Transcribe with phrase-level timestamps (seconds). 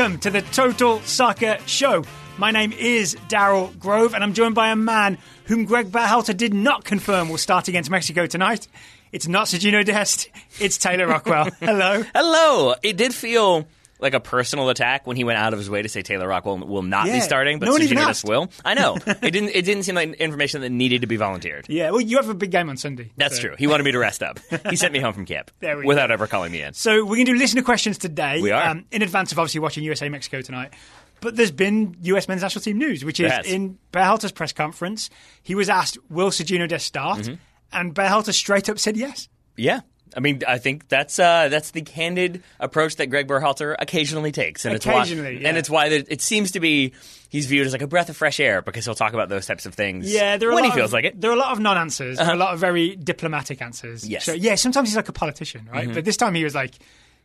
[0.00, 2.04] welcome to the Total Soccer Show.
[2.38, 6.54] My name is Daryl Grove, and I'm joined by a man whom Greg Berhalter did
[6.54, 8.66] not confirm will start against Mexico tonight.
[9.12, 11.50] It's not Serginho Dest, it's Taylor Rockwell.
[11.60, 12.02] Hello.
[12.14, 12.74] Hello.
[12.82, 13.68] It did feel
[14.02, 16.58] like a personal attack when he went out of his way to say Taylor Rockwell
[16.58, 17.14] will not Yeah.
[17.14, 18.24] be starting, but No one even Sergio asked.
[18.24, 18.50] Will.
[18.64, 18.96] I know.
[19.06, 19.50] it didn't.
[19.50, 21.66] It didn't seem like information that needed to be volunteered.
[21.68, 23.12] Yeah, well, you have a big game on Sunday.
[23.16, 23.54] That's so- true.
[23.58, 24.38] He wanted me to rest up.
[24.68, 25.50] He sent me home from camp
[25.84, 26.14] without go.
[26.14, 26.72] ever calling me in.
[26.74, 28.36] So we're going to do listener questions today.
[28.36, 28.80] um, We are.
[28.90, 30.72] in advance of obviously watching USA Mexico tonight.
[31.20, 35.10] But there's been US men's national team news, which is in Berhalter's press conference.
[35.42, 37.34] He was asked, "Will Serginho Dest start?" Mm-hmm.
[37.72, 39.28] And Berhalter straight up said yes.
[39.56, 39.80] Yeah.
[40.16, 44.64] I mean, I think that's uh, that's the candid approach that Greg Berhalter occasionally takes,
[44.64, 45.48] and Occasionally, it's why, yeah.
[45.48, 46.92] and it's why it seems to be
[47.28, 49.66] he's viewed as like a breath of fresh air because he'll talk about those types
[49.66, 50.12] of things.
[50.12, 51.12] Yeah, there are when he feels of, like it.
[51.12, 51.20] Uh-huh.
[51.20, 52.18] There are a lot of non-answers.
[52.18, 54.06] Are a lot of very diplomatic answers.
[54.06, 54.22] Yes.
[54.22, 54.30] Mm-hmm.
[54.30, 55.92] So yeah, sometimes he's like a politician, right?
[55.92, 56.74] But this time he was like,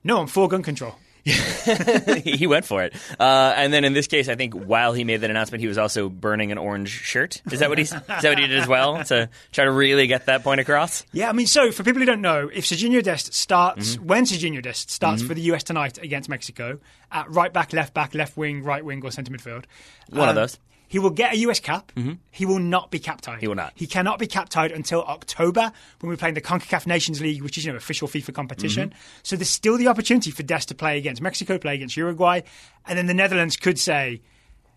[0.03, 0.95] "No, I'm for gun control."
[2.23, 2.93] he went for it.
[3.19, 5.77] Uh, and then in this case, I think while he made that announcement, he was
[5.77, 7.41] also burning an orange shirt.
[7.51, 7.91] Is that what he's?
[7.91, 11.03] is that what he did as well to try to really get that point across?
[11.11, 14.05] Yeah, I mean, so for people who don't know, if Serginho Dest starts, Mm-hmm.
[14.07, 16.79] when Serginho Dest starts for the US tonight against Mexico,
[17.11, 19.65] at right back, left back, left wing, right wing, or centre midfield,
[20.09, 20.59] One of um, those.
[20.87, 21.91] He will get a US cap.
[22.31, 23.41] He will not be cap tied.
[23.41, 23.73] He will not.
[23.75, 27.57] He cannot be cap tied until October when we're playing the CONCACAF Nations League, which
[27.57, 28.89] is you know official FIFA competition.
[28.89, 28.99] Mm-hmm.
[29.23, 32.41] So there's still the opportunity for Dest to play against Mexico, play against Uruguay,
[32.87, 34.21] and then the Netherlands could say,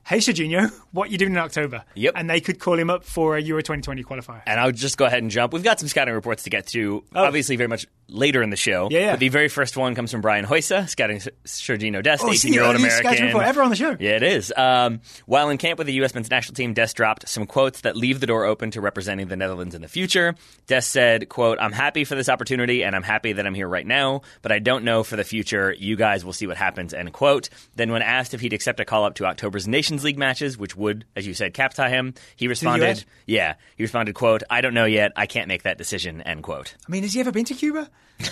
[0.09, 2.15] "Hey, Serginho, what you doing in October?" Yep.
[2.17, 4.43] And they could call him up for a Euro 2020 qualifier.
[4.47, 5.53] And I'll just go ahead and jump.
[5.53, 8.87] We've got some scouting reports to get to, obviously very much later in the show.
[8.87, 8.89] Oh.
[8.91, 9.11] Yeah, yeah.
[9.13, 12.49] But the very first one comes from Brian Hoysa, scouting Serginho Dest, Oh, it's the
[12.51, 13.27] 18-year-old earliest scouting American.
[13.27, 13.97] report ever on the show.
[14.01, 14.53] Yeah, it is.
[14.57, 16.15] Um, while in camp with the U.S.
[16.15, 19.37] men's national team, Dest dropped some quotes that leave the door open to representing the
[19.37, 20.35] Netherlands in the future.
[20.67, 23.87] Dest said, quote, I'm happy for this opportunity and I'm happy that I'm here right
[23.87, 25.75] now, but I don't know for the future.
[25.79, 27.51] You guys will see what happens, end quote.
[27.77, 30.77] Then when asked if he'd accept a call up to October's Nations League matches, which
[30.77, 34.75] would, as you said, cap tie him, he responded, yeah, he responded, quote, I don't
[34.75, 35.13] know yet.
[35.17, 36.75] I can't make that decision, end quote.
[36.87, 37.89] I mean, has he ever been to Cuba?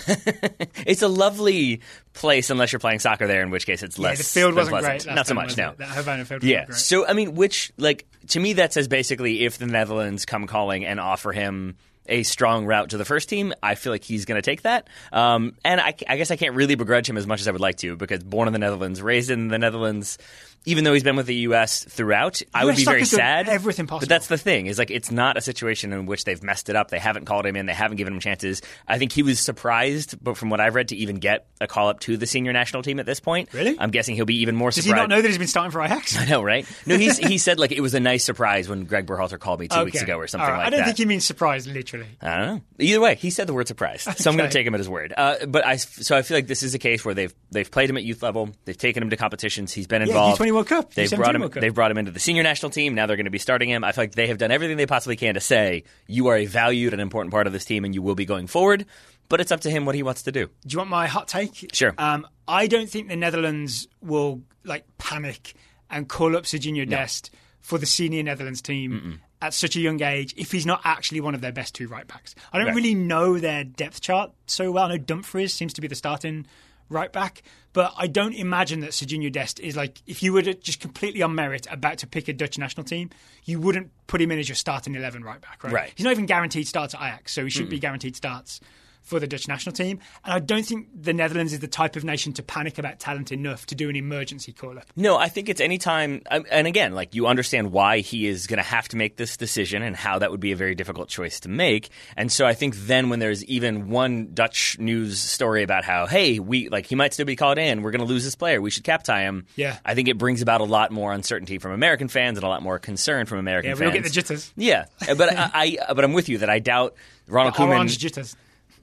[0.85, 1.81] It's a lovely
[2.13, 4.17] place unless you're playing soccer there, in which case it's Yeah, less.
[4.19, 5.03] the field wasn't pleasant.
[5.05, 5.15] great.
[5.15, 5.71] Not so much, no.
[5.71, 5.77] it?
[5.79, 6.69] That Havana field Yeah.
[6.71, 10.85] So I mean, which like to me that says basically if the Netherlands come calling
[10.85, 11.75] and offer him
[12.09, 14.87] a strong route to the first team, I feel like he's going to take that.
[15.11, 17.59] Um, and I, I guess I can't really begrudge him as much as I would
[17.59, 20.17] like to because born in the Netherlands, raised in the Netherlands.
[20.65, 21.83] Even though he's been with the U.S.
[21.83, 23.47] throughout, I would be very sad.
[23.47, 24.01] everything possible.
[24.01, 26.75] But that's the thing is like it's not a situation in which they've messed it
[26.75, 26.89] up.
[26.89, 27.65] They haven't called him in.
[27.65, 28.61] They haven't given him chances.
[28.87, 31.87] I think he was surprised, but from what I've read, to even get a call
[31.89, 33.53] up to the senior national team at this point.
[33.53, 33.77] Really?
[33.79, 35.09] I'm guessing he'll be even more Does he surprised.
[35.09, 36.17] not know that he's been starting for Ajax?
[36.19, 36.65] I know, right?
[36.85, 39.67] No, he's, he said like it was a nice surprise when Greg Berhalter called me
[39.67, 40.57] two weeks ago or something right.
[40.57, 40.67] like that.
[40.67, 40.85] I don't that.
[40.85, 42.07] think he means surprised, literally.
[42.21, 42.61] I don't know.
[42.79, 44.89] Either way, he said the word surprise, so I'm going to take him at his
[44.89, 45.13] word.
[45.15, 47.89] Uh, but I, so I feel like this is a case where they've they've played
[47.89, 50.37] him at youth level, they've taken him to competitions, he's been involved.
[50.47, 51.49] U20 World Cup, They've U17 brought him.
[51.61, 52.93] They've brought him into the senior national team.
[52.95, 53.83] Now they're going to be starting him.
[53.83, 56.45] I feel like they have done everything they possibly can to say you are a
[56.45, 58.85] valued and important part of this team, and you will be going forward.
[59.29, 60.47] But it's up to him what he wants to do.
[60.47, 61.69] Do you want my hot take?
[61.73, 61.93] Sure.
[61.97, 65.53] Um, I don't think the Netherlands will like panic
[65.89, 70.33] and call up Serginho Dest for the senior Netherlands team at such a young age
[70.37, 72.35] if he's not actually one of their best two right backs.
[72.53, 72.75] I don't Right.
[72.75, 74.85] really know their depth chart so well.
[74.85, 76.47] I know Dumfries seems to be the starting
[76.89, 77.43] right back,
[77.73, 81.21] but I don't imagine that Serginho Dest is like if you were to just completely
[81.21, 83.09] on merit about to pick a Dutch national team,
[83.43, 85.73] you wouldn't put him in as your starting eleven right back, right?
[85.73, 85.93] Right.
[85.95, 88.59] He's not even guaranteed starts at Ajax, so he should be guaranteed starts
[89.07, 89.99] for the Dutch national team.
[90.25, 93.31] And I don't think the Netherlands is the type of nation to panic about talent
[93.31, 94.85] enough to do an emergency call up.
[94.95, 98.47] No, I think it's any time, um, and again, like you understand why he is
[98.47, 101.07] going to have to make this decision and how that would be a very difficult
[101.07, 101.89] choice to make.
[102.17, 106.39] And so I think then when there's even one Dutch news story about how, hey,
[106.39, 108.69] we like he might still be called in, we're going to lose this player, we
[108.69, 109.45] should cap tie him.
[109.55, 109.77] Yeah.
[109.85, 112.61] I think it brings about a lot more uncertainty from American fans and a lot
[112.61, 113.79] more concern from American Yeah, fans.
[113.81, 114.53] Yeah, we'll get the jitters.
[114.57, 116.95] Yeah, but I, I, but I'm with you that I doubt
[117.27, 118.37] Ronald Koeman.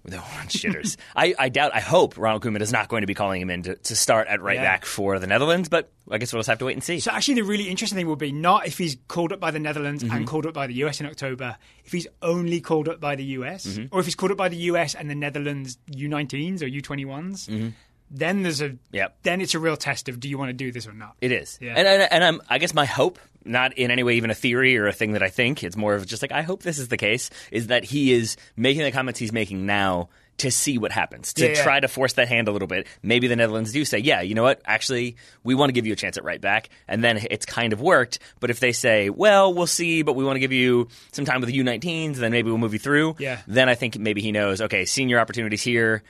[0.06, 0.96] The orange shitters.
[1.16, 1.74] I, I doubt.
[1.74, 4.28] I hope Ronald Koeman is not going to be calling him in to, to start
[4.28, 4.64] at right Yeah.
[4.64, 5.70] back for the Netherlands.
[5.70, 7.00] But I guess we'll just have to wait and see.
[7.00, 9.58] So actually, the really interesting thing will be not if he's called up by the
[9.58, 10.14] Netherlands Mm-hmm.
[10.14, 11.56] and called up by the US in October.
[11.86, 13.94] If he's only called up by the US, Mm-hmm.
[13.94, 17.72] or if he's called up by the US and the Netherlands U19s or U21s,
[18.10, 18.76] then there's a Mm-hmm.
[18.96, 19.16] Yep.
[19.22, 21.16] then it's a real test of do you want to do this or not.
[21.20, 21.74] It is, Yeah.
[21.76, 24.76] and, and and I'm I guess my hope, not in any way even a theory
[24.78, 26.88] or a thing that I think, it's more of just like I hope this is
[26.88, 30.08] the case, is that he is making the comments he's making now
[30.38, 31.62] to see what happens, to Yeah, yeah.
[31.62, 32.88] try to force that hand a little bit.
[33.04, 35.14] Maybe the Netherlands do say, yeah, you know what, actually,
[35.44, 37.80] we want to give you a chance at right back, and then it's kind of
[37.80, 38.18] worked.
[38.40, 41.40] But if they say, well, we'll see, but we want to give you some time
[41.40, 43.14] with the U19s, then maybe we'll move you through.
[43.20, 43.42] Yeah.
[43.46, 46.02] Then I think maybe he knows, okay, senior opportunities here.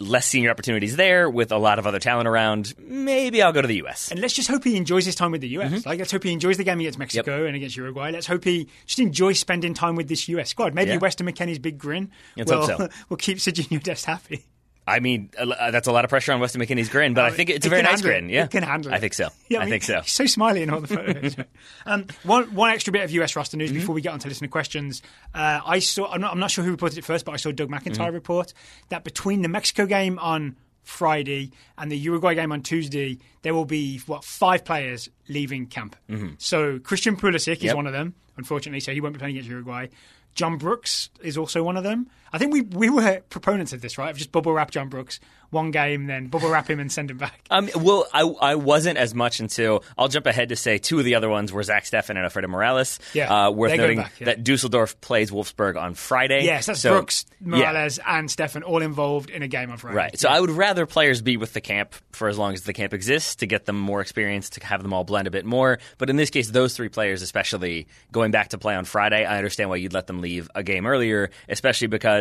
[0.00, 3.68] Less senior opportunities there with a lot of other talent around, maybe I'll go to
[3.68, 4.10] the U.S.
[4.10, 5.72] And let's just hope he enjoys his time with the US.
[5.72, 5.88] Mm-hmm.
[5.88, 8.10] Like, let's hope he enjoys the game against Mexico and against Uruguay.
[8.10, 10.74] Let's hope he just enjoys spending time with this US squad.
[10.74, 10.98] Maybe Yeah.
[10.98, 12.88] Weston McKennie's big grin Let's will, so.
[13.08, 14.44] will keep Serginho Dest happy.
[14.88, 17.50] I mean, uh, that's a lot of pressure on Weston McKennie's grin, but I think
[17.50, 18.02] it's a very nice it.
[18.02, 18.28] grin.
[18.28, 18.96] Yeah, It can handle it.
[18.96, 19.28] I think so.
[19.48, 20.00] Yeah, I, mean, think so.
[20.00, 21.36] He's so smiley in all the photos.
[21.86, 23.78] um, one one extra bit of US roster news Mm-hmm.
[23.80, 25.02] before we get on to listener questions.
[25.34, 26.10] Uh, I saw.
[26.10, 28.14] I'm not, I'm not sure who reported it first, but I saw Doug McIntyre Mm-hmm.
[28.14, 28.52] report
[28.88, 33.66] that between the Mexico game on Friday and the Uruguay game on Tuesday, there will
[33.66, 35.96] be what five players leaving camp.
[36.38, 37.76] So Christian Pulisic is Mm-hmm.
[37.76, 38.80] One of them, unfortunately.
[38.80, 39.88] So he won't be playing against Uruguay.
[40.34, 42.08] John Brooks is also one of them.
[42.32, 44.10] I think we we were proponents of this, right?
[44.10, 45.20] Of just bubble wrap John Brooks
[45.50, 47.40] one game, then bubble wrap him and send him back.
[47.50, 51.04] Um, well, I, I wasn't as much until I'll jump ahead to say two of
[51.04, 52.98] the other ones were Zach Steffen and Alfredo Morales.
[53.14, 54.26] Yeah, uh, worth noting back, yeah.
[54.26, 56.44] that Dusseldorf plays Wolfsburg on Friday.
[56.44, 57.46] Yes, that's So- Brooks, yeah.
[57.46, 59.96] Morales, and Steffen all involved in a game on Friday.
[59.96, 60.18] Right.
[60.18, 62.92] So I would rather players be with the camp for as long as the camp
[62.92, 65.78] exists to get them more experience, to have them all blend a bit more.
[65.96, 69.36] But in this case, those three players, especially going back to play on Friday, I
[69.38, 72.17] understand why you'd let them leave a game earlier, especially because,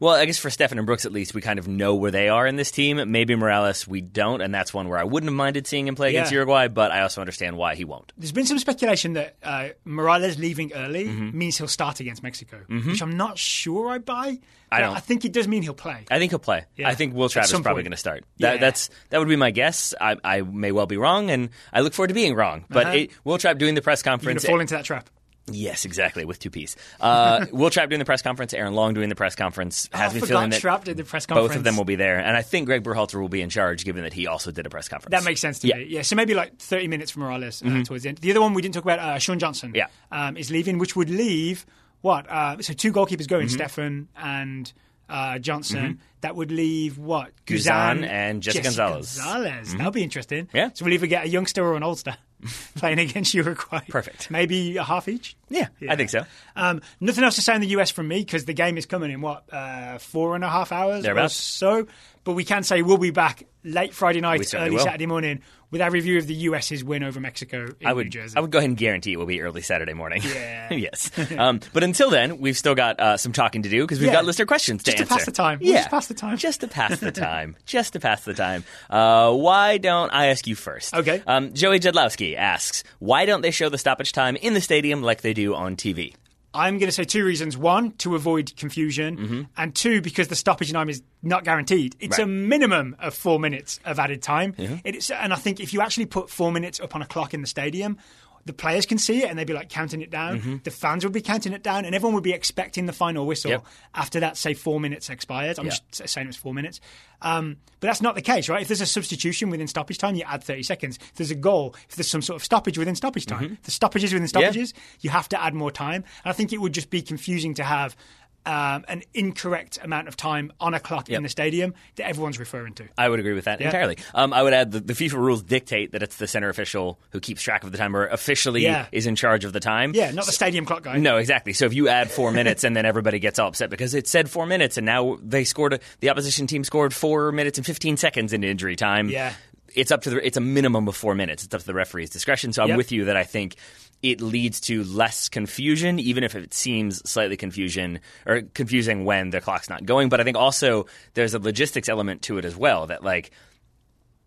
[0.00, 2.28] well, I guess for Steffen and Brooks at least, we kind of know where they
[2.28, 3.00] are in this team.
[3.10, 6.10] Maybe Morales, we don't, and that's one where I wouldn't have minded seeing him play
[6.10, 6.36] against Yeah.
[6.36, 8.12] Uruguay, but I also understand why he won't.
[8.16, 11.36] There's been some speculation that uh, Morales leaving early Mm-hmm.
[11.36, 14.38] means he'll start against Mexico, which I'm not sure I buy.
[14.70, 14.96] I don't.
[14.96, 16.04] I think it does mean he'll play.
[16.10, 16.64] I think he'll play.
[16.76, 16.88] Yeah.
[16.88, 18.24] I think Will Trapp is probably going to start.
[18.38, 18.60] That, Yeah.
[18.60, 19.92] That's that would be my guess.
[20.00, 22.64] I, I may well be wrong, and I look forward to being wrong.
[22.70, 22.96] But Uh-huh.
[22.96, 24.42] it, Will Trapp doing the press conference.
[24.42, 25.10] to fall into that trap.
[25.50, 26.76] Yes, exactly, with two P's.
[27.00, 30.04] Uh, Will Trapp doing the press conference, Aaron Long doing the press conference has Oh,
[30.10, 31.48] I me forgot feeling that Trapp did the press conference.
[31.48, 33.84] both of them will be there, and I think Greg Berhalter will be in charge,
[33.84, 35.10] given that he also did a press conference.
[35.10, 35.74] That makes sense to Yeah.
[35.76, 35.88] Mm-hmm.
[35.88, 35.94] me.
[35.96, 38.18] Yeah, so maybe like 30 minutes for Morales uh, towards the end.
[38.18, 39.86] The other one we didn't talk about, uh, Sean Johnson, Yeah.
[40.12, 41.66] um, is leaving, which would leave
[42.02, 42.30] what?
[42.30, 43.60] Uh, so two goalkeepers going, Mm-hmm.
[43.60, 44.72] Steffen and
[45.08, 46.00] uh, Johnson.
[46.20, 47.32] That would leave what?
[47.46, 49.18] Guzan and Jesse Gonzalez.
[49.18, 49.74] Gonzalez.
[49.74, 50.48] That'll be interesting.
[50.54, 50.70] Yeah.
[50.72, 52.16] So we'll either get a youngster or an oldster
[52.76, 53.80] playing against Uruguay.
[53.88, 54.30] Perfect.
[54.30, 55.36] Maybe a half each.
[55.48, 56.24] Yeah, I think so.
[56.56, 59.10] Um, nothing else to say in the US from me because the game is coming
[59.10, 61.86] in what uh, four and a half hours or so.
[62.24, 64.78] But we can say we'll be back late Friday night, early will.
[64.78, 65.40] Saturday morning
[65.72, 68.36] with our review of the US's win over Mexico in I would, New Jersey.
[68.36, 70.22] I would go ahead and guarantee it will be early Saturday morning.
[70.22, 70.72] Yeah.
[70.74, 71.10] yes.
[71.36, 74.12] Um, but until then, we've still got uh, some talking to do because we've Yeah.
[74.14, 75.58] got listener questions Just to to pass the time.
[75.60, 76.36] We'll Yeah, just pass the time.
[76.36, 77.56] Just to pass the time.
[77.66, 78.64] just to pass the time.
[78.90, 80.94] Uh, why don't I ask you first?
[80.94, 81.22] Okay.
[81.26, 85.22] Um, Joey Jedlowski asks, why don't they show the stoppage time in the stadium like
[85.22, 86.14] they do on TV?
[86.54, 87.56] I'm going to say two reasons.
[87.56, 91.96] One, to avoid confusion, and two, because the stoppage time is not guaranteed.
[92.00, 92.48] It's a Mm-hmm.
[92.48, 94.54] Minimum of four minutes of added time.
[94.84, 97.40] It's, and I think if you actually put four minutes up on a clock in
[97.40, 97.96] the stadium,
[98.44, 100.40] the players can see it and they'd be like counting it down.
[100.40, 100.56] Mm-hmm.
[100.64, 103.52] The fans would be counting it down, and everyone would be expecting the final whistle
[103.52, 103.66] Yep.
[103.94, 105.58] after that, say, four minutes expired.
[105.58, 105.76] I'm Yeah.
[105.92, 106.80] just saying it was four minutes.
[107.20, 108.62] Um, but that's not the case, right?
[108.62, 110.98] If there's a substitution within stoppage time, you add 30 seconds.
[111.00, 113.54] If there's a goal, if there's some sort of stoppage within stoppage time, Mm-hmm.
[113.62, 116.02] the stoppages within stoppages, you have to add more time.
[116.24, 117.96] And I think it would just be confusing to have
[118.44, 122.74] um, an incorrect amount of time on a clock in the stadium that everyone's referring
[122.74, 122.88] to.
[122.98, 123.66] I would agree with that Yeah.
[123.66, 123.98] entirely.
[124.14, 127.20] Um, I would add the, the FIFA rules dictate that it's the center official who
[127.20, 128.86] keeps track of the time or officially Yeah.
[128.92, 129.92] is in charge of the time.
[129.94, 130.98] Yeah, not the stadium clock guy.
[130.98, 131.52] No, exactly.
[131.52, 134.28] So if you add four minutes and then everybody gets all upset because it said
[134.28, 137.96] four minutes and now they scored, a, the opposition team scored four minutes and 15
[137.96, 139.08] seconds into injury time.
[139.08, 139.34] Yeah.
[139.74, 141.44] It's up to the, it's a minimum of four minutes.
[141.44, 142.52] It's up to the referee's discretion.
[142.52, 142.76] So I'm Yep.
[142.76, 143.54] with you that I think
[144.02, 149.40] it leads to less confusion, even if it seems slightly confusion or confusing when the
[149.40, 150.08] clock's not going.
[150.08, 153.30] But I think also there's a logistics element to it as well that like,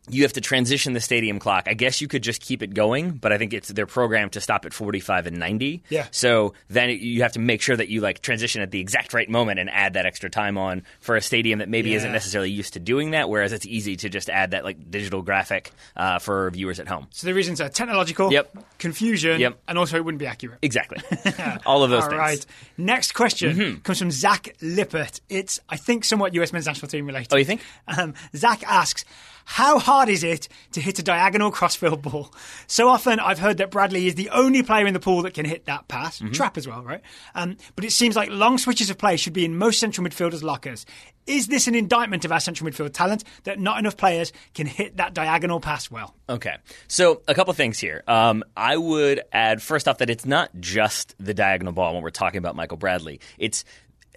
[0.10, 1.66] you have to transition the stadium clock.
[1.68, 4.42] I guess you could just keep it going, but I think it's they're programmed to
[4.42, 5.84] stop at 45 and 90.
[5.90, 6.08] Yeah.
[6.12, 9.30] So then you have to make sure that you like transition at the exact right
[9.30, 12.74] moment and add that extra time on for a stadium that maybe isn't necessarily used
[12.74, 13.30] to doing that.
[13.30, 17.08] Whereas it's easy to just add that like digital graphic uh, for viewers at home.
[17.12, 18.56] So the reasons are technological, Yep.
[18.78, 19.60] confusion, Yep.
[19.68, 20.60] and also it wouldn't be accurate.
[20.62, 21.00] Exactly.
[21.66, 22.20] All of those All things.
[22.20, 22.46] right.
[22.78, 23.80] Next question Mm-hmm.
[23.82, 25.20] comes from Zach Lippert.
[25.30, 27.34] It's, I think, somewhat US men's national team related.
[27.34, 27.62] Oh, you think?
[27.88, 29.06] Um, Zach asks,
[29.46, 32.34] how hard is it to hit a diagonal crossfield ball?
[32.68, 35.46] So often I've heard that Bradley is the only player in the pool that can
[35.46, 36.20] hit that pass.
[36.20, 36.34] Mm-hmm.
[36.34, 37.02] Trapp as well, right?
[37.36, 40.44] Um, but it seems like long switches of play should be in most central midfielders'
[40.44, 40.86] lockers.
[41.28, 44.98] Is this an indictment of our central midfield talent that not enough players can hit
[44.98, 46.16] that diagonal pass well?
[46.30, 46.56] Okay.
[46.88, 48.04] So a couple things here.
[48.08, 52.10] Um, I would add first off that it's not just the diagonal ball when we're
[52.12, 53.20] talking about Michael Bradley.
[53.38, 53.64] It's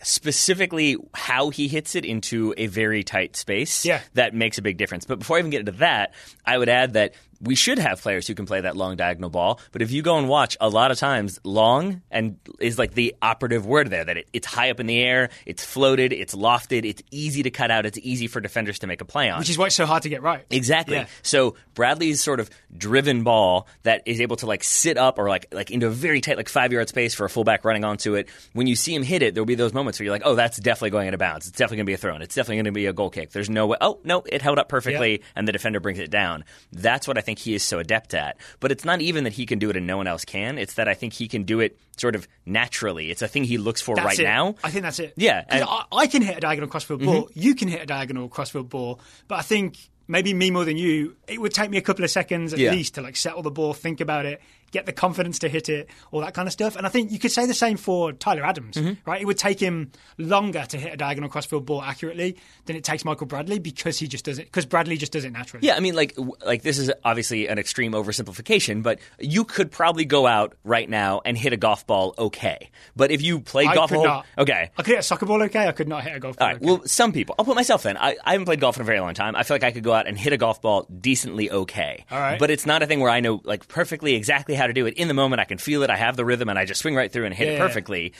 [0.03, 4.01] specifically how he hits it into a very tight space Yeah.
[4.15, 5.05] that makes a big difference.
[5.05, 6.15] But before I even get into that,
[6.45, 9.61] I would add that we should have players who can play that long diagonal ball.
[9.73, 13.15] But if you go and watch, a lot of times long and is like the
[13.23, 16.85] operative word there that it, it's high up in the air, it's floated, it's lofted,
[16.85, 19.39] it's easy to cut out, it's easy for defenders to make a play on.
[19.39, 20.45] Which is why it's so hard to get right.
[20.51, 20.97] Exactly.
[20.97, 21.07] Yeah.
[21.23, 25.47] So Bradley's sort of driven ball that is able to like sit up or like
[25.53, 28.29] like into a very tight like five yard space for a fullback running onto it.
[28.53, 30.59] When you see him hit it, there'll be those moments where you're like, oh, that's
[30.59, 31.47] definitely going out of bounds.
[31.47, 32.17] It's definitely going to be a throw.
[32.17, 32.23] in.
[32.23, 33.31] It's definitely going to be a goal kick.
[33.31, 33.77] There's no way.
[33.81, 35.25] Oh no, it held up perfectly, Yeah.
[35.37, 36.45] and the defender brings it down.
[36.73, 38.39] That's what I think he is so adept at.
[38.59, 40.57] But it's not even that he can do it and no one else can.
[40.57, 43.11] It's that I think he can do it sort of naturally.
[43.11, 44.25] It's a thing he looks for That's right it.
[44.25, 44.55] now.
[44.65, 45.13] I think that's it.
[45.17, 45.45] Yeah.
[45.49, 45.95] and- Mm-hmm.
[45.95, 47.29] I, I can hit a diagonal crossfield ball.
[47.35, 49.01] You can hit a diagonal crossfield ball.
[49.29, 52.11] But I think maybe me more than you, it would take me a couple of
[52.11, 52.71] seconds at Yeah.
[52.71, 55.89] least to like settle the ball, think about it, get the confidence to hit it,
[56.13, 56.77] all that kind of stuff.
[56.77, 59.09] And I think you could say the same for Tyler Adams, Mm-hmm.
[59.11, 59.21] right?
[59.21, 63.05] It would take him longer to hit a diagonal crossfield ball accurately than it takes
[63.05, 64.45] Michael Bradley because he just does it.
[64.47, 65.67] Because Bradley just does it naturally.
[65.67, 70.05] Yeah, I mean, like, like this is obviously an extreme oversimplification, but you could probably
[70.05, 72.71] go out right now and hit a golf ball okay.
[72.97, 74.27] But if you play I golf, could a whole- not.
[74.39, 75.67] okay, I could hit a soccer ball okay.
[75.67, 76.47] I could not hit a golf ball.
[76.49, 76.63] all right.
[76.63, 76.67] okay.
[76.67, 77.35] Well, some people.
[77.39, 77.97] I'll put myself in.
[77.97, 79.35] I, I haven't played golf in a very long time.
[79.37, 82.05] I feel like I could go out and hit a golf ball decently okay.
[82.11, 82.39] All right.
[82.39, 84.95] But it's not a thing where I know like perfectly exactly how to do it
[84.95, 85.41] in the moment.
[85.41, 85.91] I can feel it.
[85.91, 88.03] I have the rhythm, and I just swing right through and hit Yeah, it perfectly.
[88.05, 88.11] yeah.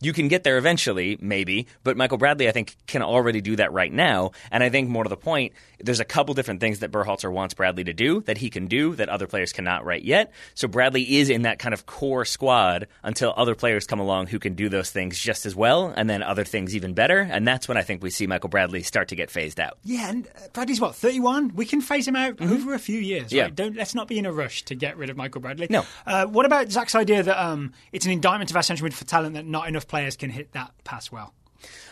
[0.00, 3.72] You can get there eventually, maybe, but Michael Bradley, I think, can already do that
[3.72, 4.30] right now.
[4.50, 7.54] And I think more to the point, there's a couple different things that Berhalter wants
[7.54, 10.32] Bradley to do that he can do that other players cannot right yet.
[10.54, 14.38] So Bradley is in that kind of core squad until other players come along who
[14.38, 17.18] can do those things just as well, and then other things even better.
[17.18, 19.78] And that's when I think we see Michael Bradley start to get phased out.
[19.84, 21.54] Yeah, and uh, Bradley's what thirty one.
[21.54, 23.26] We can phase him out over a few years.
[23.26, 23.36] Mm-hmm.
[23.36, 23.42] Yeah.
[23.44, 23.54] Right?
[23.54, 25.66] Don't let's not be in a rush to get rid of Michael Bradley.
[25.70, 25.84] No.
[26.06, 29.04] Uh, what about Zach's idea that um, it's an indictment of our central mid for
[29.04, 31.34] talent that not enough players can hit that pass well?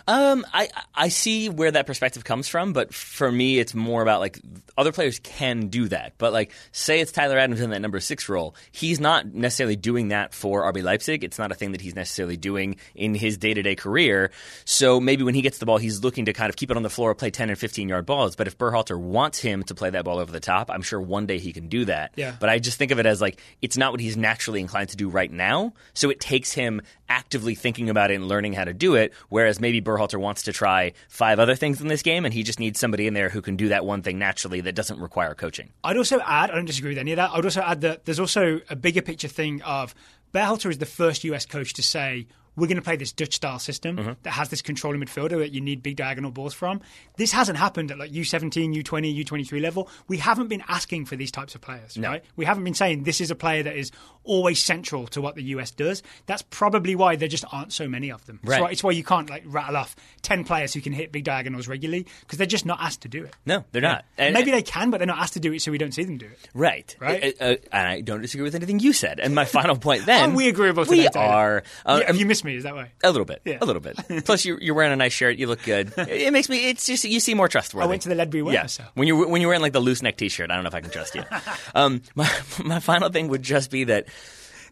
[0.09, 4.21] Um, I I see where that perspective comes from, but for me, it's more about
[4.21, 4.39] like
[4.79, 6.15] other players can do that.
[6.17, 10.09] But like, say it's Tyler Adams in that number six role, he's not necessarily doing
[10.09, 11.25] that for RB Leipzig.
[11.25, 14.31] It's not a thing that he's necessarily doing in his day to day career.
[14.65, 16.85] So maybe when he gets the ball, he's looking to kind of keep it on
[16.85, 18.37] the floor, play ten and fifteen yard balls.
[18.37, 21.27] But if Berhalter wants him to play that ball over the top, I'm sure one
[21.27, 22.13] day he can do that.
[22.15, 22.37] Yeah.
[22.39, 24.97] But I just think of it as like it's not what he's naturally inclined to
[24.97, 25.73] do right now.
[25.95, 29.13] So it takes him actively thinking about it and learning how to do it.
[29.29, 32.61] Whereas maybe Berhalter wants to try five other things in this game, and he just
[32.61, 35.73] needs somebody in there who can do that one thing naturally that doesn't require coaching.
[35.85, 37.31] I'd also add, I don't disagree with any of that.
[37.33, 39.95] I'd also add that there's also a bigger picture thing of
[40.33, 43.59] Berhalter is the first US coach to say we're going to play this Dutch style
[43.59, 44.13] system Mm-hmm.
[44.25, 46.81] that has this controlling midfielder that you need big diagonal balls from.
[47.17, 49.89] This hasn't happened at like U17, U20, U23 level.
[50.09, 52.25] We haven't been asking for these types of players, right?
[52.37, 53.93] We haven't been saying this is a player that is
[54.25, 56.03] always central to what the US does.
[56.27, 58.41] That's probably why there just aren't so many of them.
[58.43, 58.61] It's Right.
[58.63, 61.69] why- It's why you can't like rattle off 10 players who can hit big diagonals
[61.69, 63.35] regularly because they're just not asked to do it.
[63.47, 64.05] No, they're not.
[64.19, 66.03] And- Maybe they can, but they're not asked to do it, so we don't see
[66.05, 66.49] them do it.
[66.55, 66.97] Right.
[66.99, 67.35] Right?
[67.41, 69.21] Uh, uh, and I don't disagree with anything you said.
[69.21, 70.35] And my final point then.
[70.35, 71.25] We agreeable We today, Taylor?
[71.27, 71.63] are.
[71.85, 72.57] Uh, Yeah, have you missed me?
[72.57, 72.91] Is that way?
[73.05, 73.43] a little bit.
[73.45, 73.59] Yeah.
[73.61, 73.97] A little bit.
[74.25, 75.37] Plus, you're, you're wearing a nice shirt.
[75.37, 75.93] You look good.
[75.99, 76.71] It makes me.
[76.71, 77.85] It's just you seem more trustworthy.
[77.85, 78.67] I went to the Ledbury Yeah.
[78.67, 78.85] so.
[78.95, 80.81] When you when you're wearing like the loose neck T-shirt, I don't know if I
[80.81, 81.25] can trust you.
[81.75, 82.31] um, my
[82.65, 84.07] my final thing would just be that,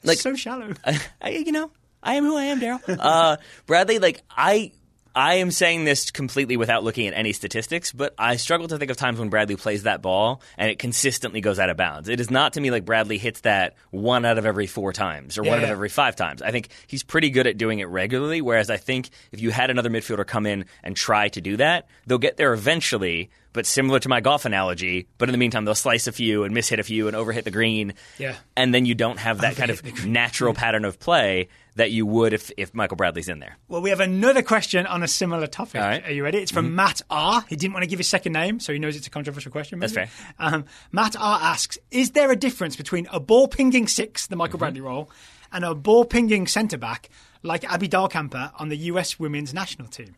[0.02, 0.72] like, so shallow.
[1.20, 1.70] I, you know,
[2.02, 2.80] I am who I am, Daryl.
[2.98, 4.72] Uh, Bradley, like I.
[5.16, 8.90] I am saying this completely without looking at any statistics, but I struggle to think
[8.90, 12.08] of times when Bradley plays that ball and it consistently goes out of bounds.
[12.08, 15.38] It is not to me like Bradley hits that one out of every four times
[15.38, 16.42] or one out of every five times.
[16.42, 19.70] I think he's pretty good at doing it regularly, whereas I think if you had
[19.70, 24.00] another midfielder come in and try to do that, they'll get there eventually, but similar
[24.00, 26.80] to my golf analogy, but in the meantime, they'll slice a few and miss hit
[26.80, 27.94] a few and overhit the green.
[28.18, 28.34] Yeah.
[28.56, 32.32] And then you don't have that kind of natural pattern of play that you would
[32.32, 33.56] if, if Michael Bradley's in there.
[33.68, 35.80] Well, we have another question on a similar topic.
[35.80, 36.00] All right.
[36.02, 36.08] Mm-hmm.
[36.10, 36.38] Are you ready?
[36.38, 37.44] It's from Matt R.
[37.48, 39.78] He didn't want to give his second name, so he knows it's a controversial question.
[39.80, 40.08] That's fair.
[40.38, 41.38] Um, Matt R.
[41.42, 44.38] asks Is there a difference between a ball pinging six, the Mm-hmm.
[44.38, 45.10] Michael Bradley role,
[45.52, 47.08] and a ball pinging centre back
[47.42, 50.14] like Abby Dahlkemper on the US women's national team?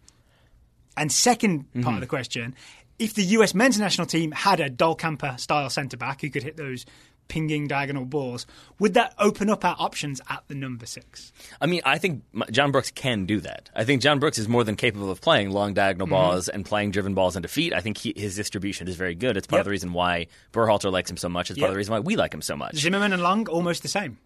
[0.96, 1.94] And second part Mm-hmm.
[1.94, 2.54] of the question
[2.98, 6.56] if the US men's national team had a Dahlkemper style centre back who could hit
[6.56, 6.86] those
[7.28, 8.46] pinging diagonal balls,
[8.78, 11.32] would that open up our options at the number six?
[11.60, 13.70] I mean, I think John Brooks can do that.
[13.74, 16.14] I think John Brooks is more than capable of playing long diagonal mm-hmm.
[16.14, 17.72] balls and playing driven balls into feet.
[17.72, 19.36] I think he, his distribution is very good.
[19.36, 21.50] It's part of the reason why Berhalter likes him so much.
[21.50, 21.70] It's part Yep.
[21.70, 22.76] of the reason why we like him so much.
[22.76, 24.18] Zimmerman and Long almost the same.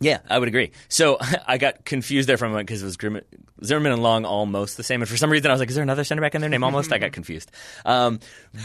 [0.00, 0.72] Yeah, I would agree.
[0.88, 3.20] So I got confused there for a moment because it was Grim-
[3.64, 5.82] Zimmerman and Long almost the same, and for some reason I was like, "Is there
[5.82, 7.50] another center back in their name?" Almost, I got confused.
[7.86, 8.18] Um,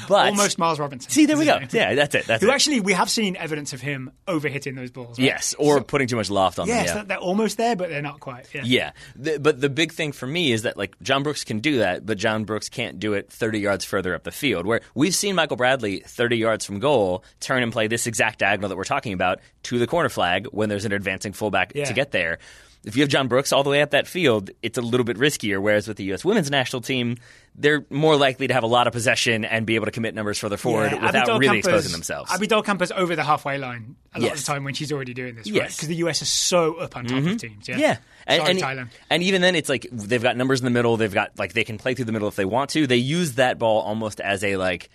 [0.08, 1.10] but Almost Miles Robinson.
[1.12, 1.60] See, there we go.
[1.72, 2.26] Yeah, that's it.
[2.26, 2.54] That's Who it.
[2.54, 5.18] actually we have seen evidence of him over hitting those balls.
[5.20, 5.26] Right?
[5.26, 6.98] yes, or putting too much loft on Yes, them.
[6.98, 7.04] Yeah.
[7.04, 8.48] they're almost there, but they're not quite.
[8.54, 8.62] Yeah.
[8.66, 11.78] Yeah, the, but the big thing for me is that like John Brooks can do
[11.80, 14.66] that, but John Brooks can't do it 30 yards further up the field.
[14.66, 18.70] Where we've seen Michael Bradley 30 yards from goal turn and play this exact diagonal
[18.70, 21.86] that we're talking about to the corner flag when there's an advancing fullback Yeah.
[21.86, 22.40] to get there.
[22.86, 25.18] If you have John Brooks all the way up that field, it's a little bit
[25.18, 25.62] riskier.
[25.62, 26.24] Whereas with the U.S.
[26.24, 27.18] women's national team,
[27.54, 30.40] they're more likely to have a lot of possession and be able to commit numbers
[30.40, 32.32] further forward Yeah, without really exposing themselves.
[32.32, 34.40] Abby Dahlkemper's over the halfway line a lot Yes.
[34.40, 35.56] of the time when she's already doing this, right?
[35.56, 35.76] Yes.
[35.76, 37.36] Because the US is so up on top of mm-hmm.
[37.36, 37.68] teams.
[37.68, 37.78] Yeah.
[37.78, 37.98] Yeah.
[38.26, 38.88] And, Sorry, and, Thailand.
[39.10, 40.96] and even then, it's like they've got numbers in the middle.
[40.96, 42.88] They've got like they can play through the middle if they want to.
[42.88, 44.90] They use that ball almost as a like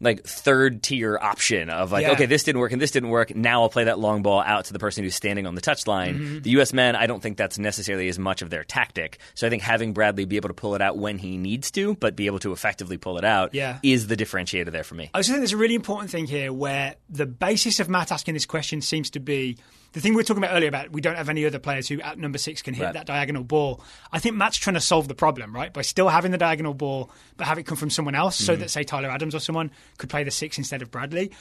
[0.00, 2.12] like third tier option of like Yeah.
[2.12, 4.66] okay this didn't work and this didn't work now I'll play that long ball out
[4.66, 6.14] to the person who's standing on the touchline.
[6.18, 6.38] Mm-hmm.
[6.40, 6.72] The U.S.
[6.74, 9.18] men I don't think that's necessarily as much of their tactic.
[9.34, 11.94] So I think having Bradley be able to pull it out when he needs to,
[11.94, 13.78] but be able to effectively pull it out, Yeah.
[13.82, 15.10] is the differentiator there for me.
[15.14, 18.34] I also think there's a really important thing here where the basis of Matt asking
[18.34, 19.56] this question seems to be
[19.96, 21.98] the thing we were talking about earlier about we don't have any other players who
[22.02, 22.92] at number six can hit Right.
[22.92, 23.80] that diagonal ball.
[24.12, 25.72] I think Matt's trying to solve the problem, right?
[25.72, 28.68] By still having the diagonal ball, but have it come from someone else so that,
[28.70, 31.32] say, Tyler Adams or someone could play the six instead of Bradley.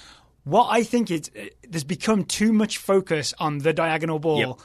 [0.46, 4.58] What I think is uh, there's become too much focus on the diagonal ball Yep.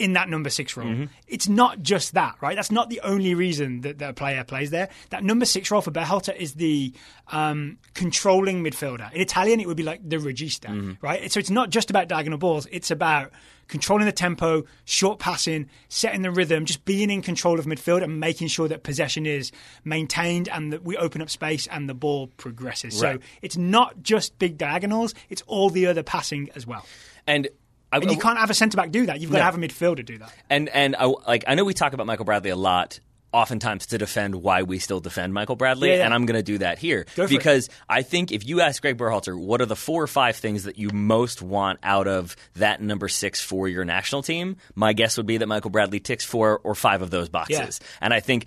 [0.00, 0.88] In that number six role.
[0.88, 1.04] Mm-hmm.
[1.28, 2.56] It's not just that, right?
[2.56, 4.88] That's not the only reason that, that a player plays there.
[5.10, 6.92] That number six role for Berhalter is the
[7.28, 9.12] um, controlling midfielder.
[9.12, 10.92] In Italian, it would be like the regista, Mm-hmm.
[11.04, 11.30] right?
[11.30, 12.66] So it's not just about diagonal balls.
[12.72, 13.30] It's about
[13.68, 18.18] controlling the tempo, short passing, setting the rhythm, just being in control of midfield and
[18.18, 19.52] making sure that possession is
[19.84, 23.00] maintained and that we open up space and the ball progresses.
[23.02, 23.20] Right.
[23.20, 26.84] So it's not just big diagonals; it's all the other passing as well.
[27.26, 27.48] And
[27.92, 29.20] I, And you can't have a centre back do that.
[29.20, 30.32] You've got to have a midfielder do that.
[30.48, 33.00] And and I, like I know we talk about Michael Bradley a lot,
[33.32, 36.04] oftentimes to defend why we still defend Michael Bradley, Yeah, yeah.
[36.04, 37.36] and I'm going to do that here Go for it.
[37.36, 40.64] because I think if you ask Greg Berhalter, what are the four or five things
[40.64, 45.16] that you most want out of that number six for your national team, my guess
[45.16, 48.46] would be that Michael Bradley ticks four or five of those boxes, and I think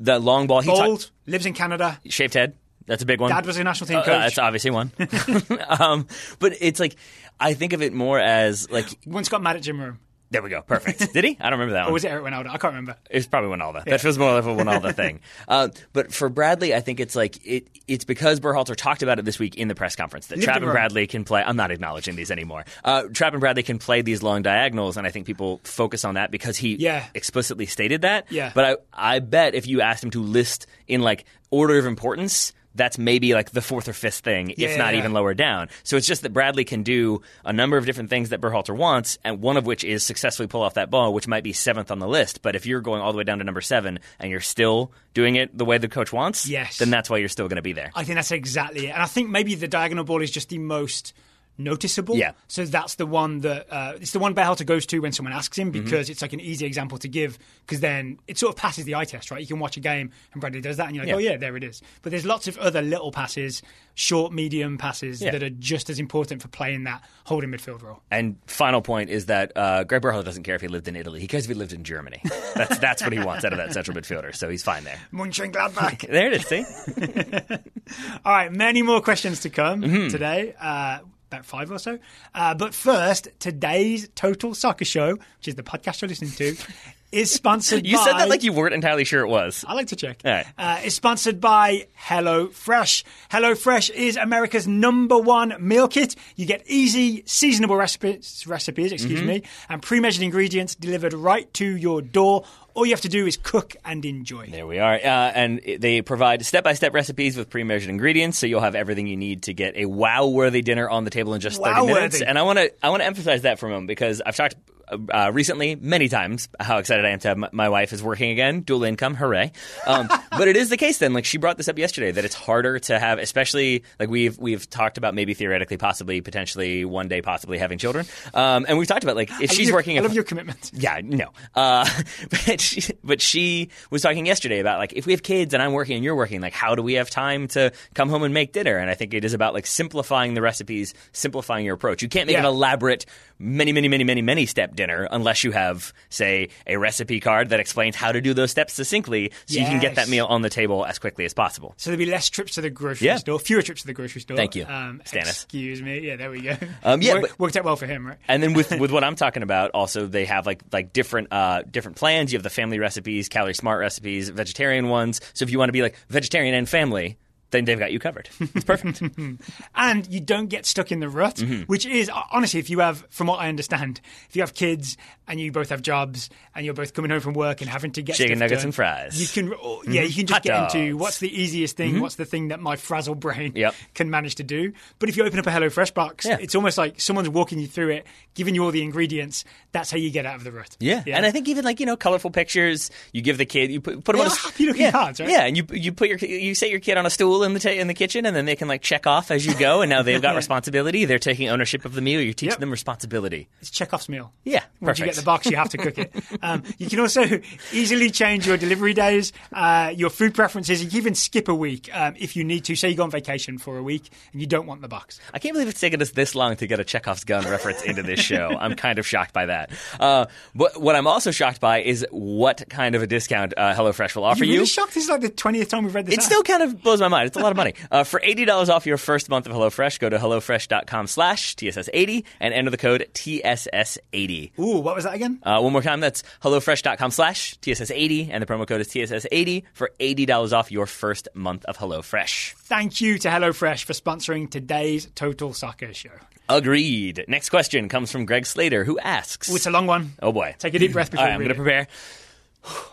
[0.00, 1.98] the long ball he Bold, talked lives in Canada.
[2.08, 2.56] shaved head.
[2.86, 3.30] That's a big one.
[3.30, 4.20] Dad was a national team Uh, coach.
[4.22, 4.92] that's obviously one.
[5.80, 6.06] um,
[6.38, 6.94] but it's like
[7.40, 9.98] I think of it more as like Once got mad at Jim Rome.
[10.30, 11.12] there we go, perfect.
[11.12, 11.36] Did he?
[11.40, 11.90] I don't remember that one.
[11.90, 12.46] Or was it Eric Ronaldo?
[12.48, 12.96] I can't remember.
[13.10, 13.84] It's probably Wynalda.
[13.84, 15.20] That feels more like a Wynalda thing.
[15.48, 19.24] Uh, but for Bradley, I think it's like it, it's because Berhalter talked about it
[19.24, 21.40] this week in the press conference that Lived Trapp and Bradley can play.
[21.42, 22.64] I'm not acknowledging these anymore.
[22.82, 26.14] Uh, Trapp and Bradley can play these long diagonals, and I think people focus on
[26.14, 27.06] that because he Yeah.
[27.14, 28.26] explicitly stated that.
[28.32, 28.50] Yeah.
[28.54, 32.52] But I, I bet if you asked him to list in like order of importance.
[32.76, 35.00] That's maybe like the fourth or fifth thing, if Yeah, not yeah.
[35.00, 35.68] even lower down.
[35.82, 39.18] So it's just that Bradley can do a number of different things that Berhalter wants,
[39.24, 41.98] and one of which is successfully pull off that ball, which might be seventh on
[41.98, 42.42] the list.
[42.42, 45.36] But if you're going all the way down to number seven and you're still doing
[45.36, 46.78] it the way the coach wants, Yes.
[46.78, 47.90] then that's why you're still going to be there.
[47.94, 48.90] I think that's exactly it.
[48.90, 51.12] And I think maybe the diagonal ball is just the most
[51.58, 52.16] noticeable.
[52.16, 52.32] Yeah.
[52.48, 55.56] So that's the one that uh, it's the one Berhalter goes to when someone asks
[55.58, 55.84] him Mm-hmm.
[55.84, 58.94] because it's like an easy example to give because then it sort of passes the
[58.94, 59.40] eye test, right?
[59.40, 61.16] You can watch a game and Bradley does that and you're like, Yeah.
[61.16, 61.82] oh yeah, there it is.
[62.02, 63.62] But there's lots of other little passes,
[63.94, 65.32] short, medium passes Yeah.
[65.32, 68.02] that are just as important for playing that holding midfield role.
[68.10, 71.20] And final point is that uh, Greg Berhalter doesn't care if he lived in Italy.
[71.20, 72.20] He cares if he lived in Germany.
[72.54, 74.34] That's that's what he wants out of that central midfielder.
[74.34, 74.98] So he's fine there.
[75.12, 76.08] Mönchengladbach.
[76.10, 76.46] There it is.
[76.46, 76.64] See,
[78.24, 80.08] All right, many more questions to come Mm-hmm.
[80.08, 80.54] today.
[80.60, 80.98] Uh,
[81.30, 81.98] about five or so.
[82.34, 86.56] Uh, but first, today's Total Soccer Show, which is the podcast you're listening to,
[87.16, 88.04] is sponsored you by.
[88.04, 89.64] said that like you weren't entirely sure it was.
[89.66, 90.20] I like to check.
[90.24, 90.46] Right.
[90.58, 93.04] Uh, it's sponsored by HelloFresh.
[93.30, 96.14] HelloFresh is America's number one meal kit.
[96.36, 99.28] You get easy, seasonable recipes, recipes excuse Mm-hmm.
[99.28, 102.44] me, and pre-measured ingredients delivered right to your door.
[102.74, 104.48] All you have to do is cook and enjoy.
[104.48, 104.96] There we are.
[104.96, 104.98] Uh,
[105.34, 109.06] and they provide step by step recipes with pre measured ingredients, so you'll have everything
[109.06, 111.94] you need to get a wow worthy dinner on the table in just 30 Wow-worthy.
[111.94, 112.20] minutes.
[112.20, 114.56] And I want to I want to emphasize that for a moment because I've talked
[114.88, 118.30] uh, recently many times how excited I am to have my, my wife is working
[118.30, 119.52] again, dual income, hooray!
[119.86, 121.12] Um, but it is the case then.
[121.12, 124.68] Like she brought this up yesterday that it's harder to have, especially like we've we've
[124.68, 128.06] talked about maybe theoretically, possibly, potentially one day, possibly having children.
[128.34, 129.96] Um, and we've talked about like if I she's your- working.
[129.96, 130.70] I at- love your commitment.
[130.74, 131.30] yeah, no.
[131.54, 131.88] Uh,
[132.46, 135.72] but, she, but she was talking yesterday about like if we have kids and I'm
[135.72, 138.52] working and you're working, like how do we have time to come home and make
[138.52, 138.76] dinner?
[138.76, 142.02] And I think it is about like simplifying the recipes, simplifying your approach.
[142.02, 143.06] You can't make an elaborate,
[143.38, 147.58] many, many, many, many, many step dinner unless you have, say, a recipe card that
[147.60, 150.50] explains how to do those steps succinctly so you can get that meal on the
[150.50, 151.74] table as quickly as possible.
[151.76, 153.16] So there'll be less trips to the grocery Yeah.
[153.16, 154.36] store, fewer trips to the grocery store.
[154.36, 155.30] Thank you, um, Stannis.
[155.44, 155.98] Excuse me.
[156.00, 156.56] Yeah, there we go.
[156.84, 158.18] Um, yeah, Work- but- worked out well for him, right?
[158.28, 161.62] And then with with what I'm talking about, also they have like like different uh,
[161.62, 162.32] different plans.
[162.32, 165.20] You have the family recipes, calorie smart recipes, vegetarian ones.
[165.34, 167.16] So if you want to be like vegetarian and family,
[167.50, 168.28] then they've got you covered.
[168.40, 169.02] It's perfect.
[169.74, 171.62] and you don't get stuck in the rut, Mm-hmm.
[171.64, 174.96] which is honestly, if you have, from what I understand, if you have kids
[175.28, 178.02] and you both have jobs and you're both coming home from work and having to
[178.02, 179.12] get Chicken nuggets done, and fries.
[179.14, 179.48] Mm-hmm.
[179.48, 180.74] you can, oh, yeah, you can just Hot get into dogs.
[180.74, 180.98] Mm-hmm.
[180.98, 183.74] what's the easiest thing, what's the thing that my frazzle brain Yep.
[183.94, 184.72] can manage to do.
[184.98, 186.38] But if you open up a HelloFresh box, Yeah.
[186.40, 189.44] it's almost like someone's walking you through it, giving you all the ingredients.
[189.72, 190.76] That's how you get out of the rut.
[190.80, 191.02] Yeah.
[191.06, 192.90] and I think even like you know colorful pictures.
[193.12, 194.90] You give the kid, you put, put them They on a are s- happy-looking yeah,
[194.92, 195.28] cards, right?
[195.28, 197.60] Yeah, and you you put your you set your kid on a stool in the
[197.60, 199.90] ta- in the kitchen, and then they can like check off as you go, and
[199.90, 201.04] now they've got responsibility.
[201.04, 202.20] They're taking ownership of the meal.
[202.20, 202.60] You're teaching Yep.
[202.60, 203.48] them responsibility.
[203.60, 204.32] It's Chekhov's meal.
[204.44, 205.15] Yeah, Once you get perfect.
[205.16, 206.12] The box, you have to cook it.
[206.42, 207.24] Um, you can also
[207.72, 210.82] easily change your delivery days, uh, your food preferences.
[210.82, 212.76] You can even skip a week um, if you need to.
[212.76, 215.18] Say you go on vacation for a week and you don't want the box.
[215.32, 218.02] I can't believe it's taken us this long to get a Chekhov's gun reference into
[218.02, 218.48] this show.
[218.58, 219.70] I'm kind of shocked by that.
[219.98, 224.14] Uh, but what I'm also shocked by is what kind of a discount uh, HelloFresh
[224.14, 224.54] will offer you.
[224.54, 224.94] really shocked.
[224.94, 226.14] This is like the twentieth time we've read this.
[226.14, 226.24] It out.
[226.24, 227.28] still kind of blows my mind.
[227.28, 227.74] It's a lot of money.
[227.90, 232.54] Uh, for $80 off your first month of HelloFresh, go to HelloFresh.com slash TSS80 and
[232.54, 234.58] enter the code TSS80.
[234.58, 235.40] Ooh, what was that again?
[235.42, 239.90] Uh, one more time, that's HelloFresh.com slash TSS80 and the promo code is TSS80 for
[239.98, 242.54] $80 off your first month of HelloFresh.
[242.54, 246.10] Thank you to HelloFresh for sponsoring today's Total Soccer show.
[246.48, 247.24] Agreed.
[247.28, 249.50] Next question comes from Greg Slater, who asks...
[249.50, 250.12] Ooh, it's a long one.
[250.22, 250.54] Oh boy.
[250.58, 251.88] Take a deep breath before right, I'm going to prepare.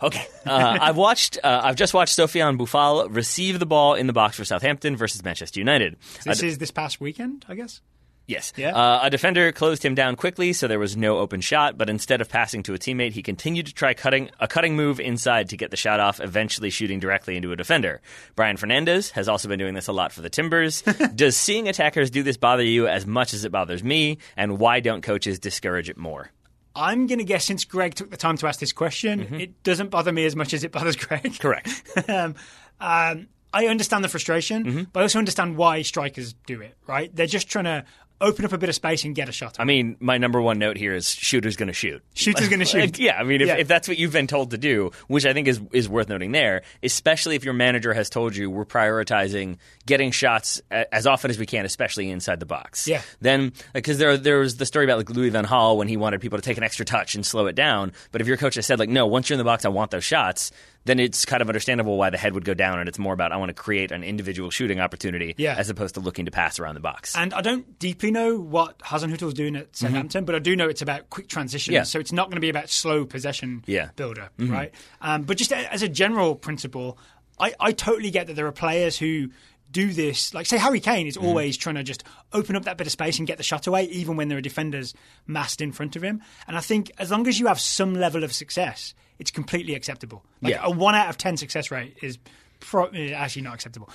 [0.04, 0.24] Okay.
[0.46, 1.40] Uh, I've watched.
[1.44, 5.24] Uh, I've just watched Sofiane Boufal receive the ball in the box for Southampton versus
[5.24, 5.98] Manchester United.
[6.26, 7.82] This is this past weekend, I guess.
[8.26, 8.54] Yes.
[8.56, 8.74] Yeah.
[8.76, 11.78] Uh, a defender closed him down quickly, so there was no open shot.
[11.78, 15.00] But instead of passing to a teammate, he continued to try cutting a cutting move
[15.02, 18.02] inside to get the shot off, eventually shooting directly into a defender.
[18.36, 20.82] Brian Fernandez has also been doing this a lot for the Timbers.
[21.16, 24.20] Does seeing attackers do this bother you as much as it bothers me?
[24.38, 26.32] And why don't coaches discourage it more?
[26.76, 29.90] I'm going to guess since Greg took the time to ask this question, it doesn't
[29.90, 31.38] bother me as much as it bothers Greg.
[31.40, 31.70] Correct.
[32.10, 32.36] um,
[32.80, 34.84] um, I understand the frustration, Mm-hmm.
[34.92, 36.76] but I also understand why strikers do it.
[36.88, 37.16] Right?
[37.16, 37.86] They're just trying to
[38.24, 39.58] open up a bit of space and get a shot.
[39.60, 42.02] I mean, my number one note here is shooter's going to shoot.
[42.16, 42.80] Shooter's gonna shoot.
[42.80, 43.58] Like, yeah, I mean, if, Yeah.
[43.58, 46.32] if that's what you've been told to do, which I think is is worth noting
[46.32, 51.30] there, especially if your manager has told you we're prioritizing getting shots a- as often
[51.30, 52.88] as we can, especially inside the box.
[52.88, 53.02] Yeah.
[53.22, 55.98] Then, uh, because there there was the story about like Louis Van Gaal when he
[55.98, 57.92] wanted people to take an extra touch and slow it down.
[58.12, 59.92] But if your coach has said like, no, once you're in the box, I want
[59.92, 60.52] those shots.
[60.86, 63.32] Then it's kind of understandable why the head would go down, and it's more about
[63.32, 65.56] I want to create an individual shooting opportunity, Yeah.
[65.58, 67.16] as opposed to looking to pass around the box.
[67.16, 70.82] And I don't deeply know what Hasenhüttl's doing at Southampton, but I do know it's
[70.82, 71.72] about quick transitions.
[71.74, 71.76] Mm-hmm.
[71.76, 71.84] Yeah.
[71.84, 73.84] So it's not going to be about slow possession Yeah.
[73.86, 73.96] Mm-hmm.
[73.96, 74.74] builder, right?
[75.02, 76.98] Um, but just a- as a general principle,
[77.40, 79.30] I, I totally get that there are players who
[79.72, 80.34] do this.
[80.36, 83.18] Like, say, Harry Kane is always trying to just open up that bit of space
[83.18, 84.94] and get the shot away, even when there are defenders
[85.26, 86.22] massed in front of him.
[86.48, 90.24] And I think as long as you have some level of success, it's completely acceptable.
[90.42, 90.62] Like, Yeah.
[90.64, 92.18] a one out of 10 success rate is.
[92.60, 93.90] Pro- actually not acceptable.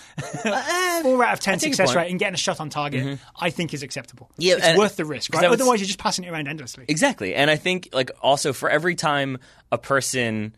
[0.44, 0.50] Uh,
[0.98, 3.14] um, Four out of ten success rate and getting a shot on target, mm-hmm.
[3.42, 4.30] I think is acceptable.
[4.36, 5.46] Yeah, it's worth the risk, right?
[5.46, 6.84] Otherwise, you're just passing it around endlessly.
[6.86, 7.34] Exactly.
[7.34, 9.38] And I think like also for every time
[9.72, 10.54] a person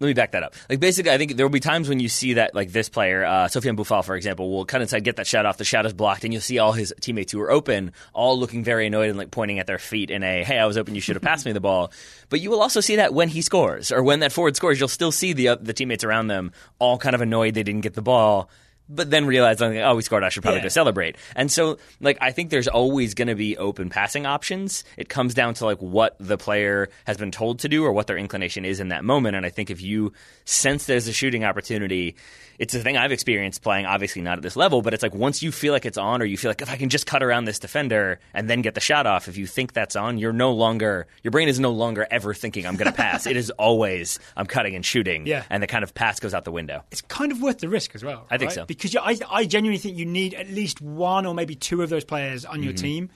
[0.00, 0.54] let me back that up.
[0.70, 3.24] Like basically, I think there will be times when you see that, like this player,
[3.24, 5.56] uh, Sofiane Boufal, for example, will cut inside, get that shot off.
[5.56, 8.62] The shot is blocked, and you'll see all his teammates who are open, all looking
[8.62, 10.94] very annoyed and like pointing at their feet in a "Hey, I was open.
[10.94, 11.92] You should have passed me the ball."
[12.28, 14.88] But you will also see that when he scores, or when that forward scores, you'll
[14.88, 17.94] still see the uh, the teammates around them all kind of annoyed they didn't get
[17.94, 18.50] the ball.
[18.88, 20.24] But then realize, like, oh, we scored.
[20.24, 20.64] I should probably Yeah.
[20.64, 21.16] go celebrate.
[21.36, 24.82] And so, like, I think there's always going to be open passing options.
[24.96, 28.06] It comes down to like what the player has been told to do or what
[28.06, 29.36] their inclination is in that moment.
[29.36, 30.12] And I think if you
[30.44, 32.16] sense there's a shooting opportunity,
[32.58, 33.86] it's a thing I've experienced playing.
[33.86, 36.24] Obviously, not at this level, but it's like once you feel like it's on, or
[36.24, 38.80] you feel like if I can just cut around this defender and then get the
[38.80, 42.06] shot off, if you think that's on, you're no longer your brain is no longer
[42.10, 43.26] ever thinking I'm going to pass.
[43.26, 45.26] it is always I'm cutting and shooting.
[45.26, 45.44] Yeah.
[45.50, 46.82] and the kind of pass goes out the window.
[46.90, 48.26] It's kind of worth the risk as well.
[48.30, 48.64] I think so.
[48.64, 51.90] because you, I, I genuinely think you need at least one or maybe two of
[51.90, 52.62] those players on Mm-hmm.
[52.64, 53.10] your team.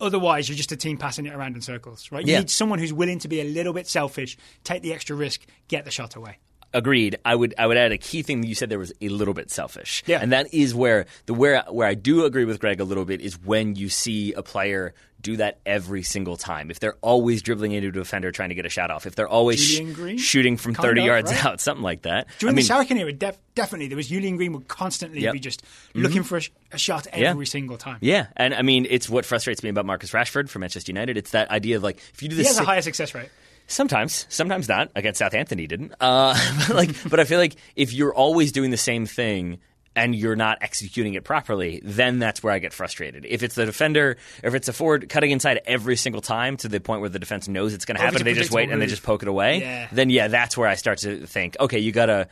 [0.00, 2.26] Otherwise, you're just a team passing it around in circles, right?
[2.26, 2.38] You Yeah.
[2.40, 5.84] need someone who's willing to be a little bit selfish, take the extra risk, get
[5.84, 6.38] the shot away.
[6.74, 7.18] Agreed.
[7.24, 9.32] I would I would add a key thing that you said there was a little
[9.32, 10.02] bit selfish.
[10.06, 10.18] Yeah.
[10.20, 13.20] And that is where the where where I do agree with Greg a little bit
[13.20, 16.70] is when you see a player do that every single time.
[16.70, 19.26] If they're always dribbling into a defender trying to get a shot off, if they're
[19.28, 19.80] always sh-
[20.20, 21.46] shooting from Kind 30 of, yards right?
[21.46, 22.26] out, something like that.
[22.38, 25.32] During I mean, the Sarachan era, def- definitely there was Julian Green would constantly Yep.
[25.32, 25.62] be just
[25.94, 26.26] looking mm-hmm.
[26.26, 27.30] for a, sh- a shot Yeah.
[27.30, 27.98] every single time.
[28.02, 31.16] yeah, and I mean it's what frustrates me about Marcus Rashford for Manchester United.
[31.16, 32.48] It's that idea of like if you do this.
[32.48, 33.30] He has a higher success rate.
[33.66, 34.90] Sometimes, sometimes not.
[34.94, 35.94] Against Southampton, he didn't.
[36.00, 39.58] Uh, but like, but I feel like if you're always doing the same thing
[39.96, 43.24] and you're not executing it properly, then that's where I get frustrated.
[43.24, 46.80] If it's the defender, if it's a forward cutting inside every single time to the
[46.80, 48.86] point where the defense knows it's going to happen, and they just wait and they
[48.86, 49.60] just poke it away.
[49.60, 49.88] Yeah.
[49.92, 52.28] Then yeah, that's where I start to think, okay, you got to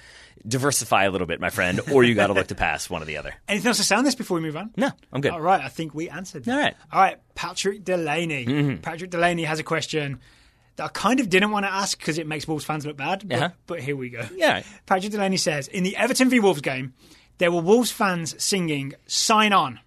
[0.46, 3.04] diversify a little bit, my friend, or you got to look to pass one or
[3.04, 3.32] the other.
[3.48, 4.72] Anything else to say on this before we move on?
[4.76, 5.32] No, I'm good.
[5.32, 6.48] All right, I think we answered.
[6.48, 6.74] All right.
[6.92, 8.76] All right, Patrick Delaney.
[8.78, 10.18] Patrick Delaney has a question
[10.76, 13.28] that I kind of didn't want to ask because it makes Wolves fans look bad,
[13.28, 13.50] but, Uh-huh.
[13.66, 14.26] but here we go.
[14.34, 14.62] Yeah.
[14.86, 16.94] Patrick Delaney says In the Everton v Wolves game,
[17.38, 19.80] there were Wolves fans singing Sign On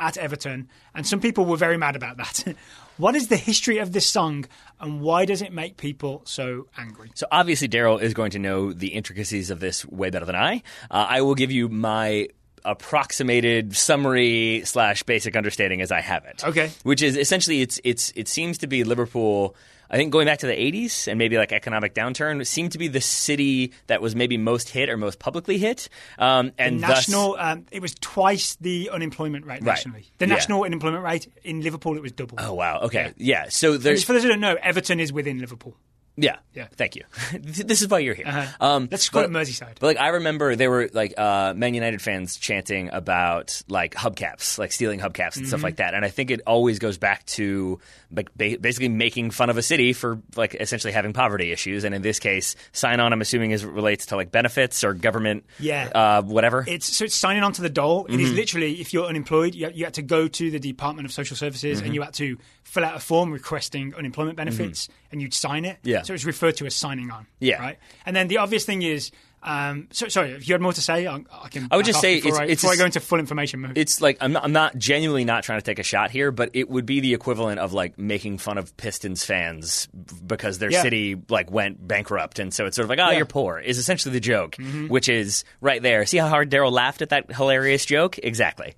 [0.00, 2.56] at Everton, and some people were very mad about that.
[2.96, 4.44] what is the history of this song,
[4.80, 7.10] and why does it make people so angry?
[7.14, 10.62] So obviously, Daryl is going to know the intricacies of this way better than I.
[10.90, 12.28] Uh, I will give you my
[12.64, 16.44] approximated summary slash basic understanding as I have it.
[16.44, 16.70] Okay.
[16.82, 19.56] Which is essentially it's it's it seems to be Liverpool.
[19.90, 22.88] I think going back to the 80s and maybe like economic downturn seemed to be
[22.88, 25.90] the city that was maybe most hit or most publicly hit.
[26.18, 30.06] Um, and thus- National, um, it was twice the unemployment rate nationally.
[30.16, 30.34] The Yeah.
[30.34, 32.38] national unemployment rate in Liverpool, it was double.
[32.40, 32.80] Oh wow.
[32.84, 33.12] Okay.
[33.18, 33.50] Yeah.
[33.50, 35.76] So there's for those who don't know, Everton is within Liverpool.
[36.16, 36.36] Yeah.
[36.52, 36.66] Yeah.
[36.76, 37.04] Thank you.
[37.40, 38.26] this is why you're here.
[38.26, 38.46] Uh-huh.
[38.66, 39.76] Um, Let's but- it Merseyside.
[39.80, 44.58] But like I remember there were like uh, Man United fans chanting about like hubcaps,
[44.58, 45.46] like stealing hubcaps and Mm-hmm.
[45.46, 45.94] stuff like that.
[45.94, 47.80] And I think it always goes back to
[48.14, 51.84] like ba- basically making fun of a city for like essentially having poverty issues.
[51.84, 53.12] And in this case, sign on.
[53.14, 55.44] I'm assuming is relates to like benefits or government.
[55.58, 55.88] Yeah.
[55.94, 56.62] Uh, whatever.
[56.68, 58.04] It's so it's signing on to the dole.
[58.06, 58.36] It is Mm-hmm.
[58.36, 61.78] literally if you're unemployed, you, you had to go to the Department of Social Services
[61.78, 61.86] Mm-hmm.
[61.86, 65.78] and you had to fill out a form requesting unemployment benefits, and you'd sign it.
[65.82, 66.02] Yeah.
[66.02, 67.26] So it's referred to as signing on.
[67.40, 67.60] Yeah.
[67.60, 67.78] Right.
[68.06, 69.10] And then the obvious thing is,
[69.44, 71.66] um, so, sorry, if you had more to say, I, I can.
[71.72, 73.76] I would just say before, it's- I, it's before I go into full information mode.
[73.76, 76.50] it's like I'm not, I'm not genuinely not trying to take a shot here, but
[76.54, 79.88] it would be the equivalent of like making fun of Pistons fans
[80.24, 80.82] because their Yeah.
[80.82, 83.08] city like went bankrupt, and so it's sort of like, oh, Yeah.
[83.10, 83.16] Mm-hmm.
[83.18, 84.54] you're poor is essentially the joke,
[84.86, 86.06] which is right there.
[86.06, 88.18] See how hard Daryl laughed at that hilarious joke?
[88.22, 88.74] Exactly.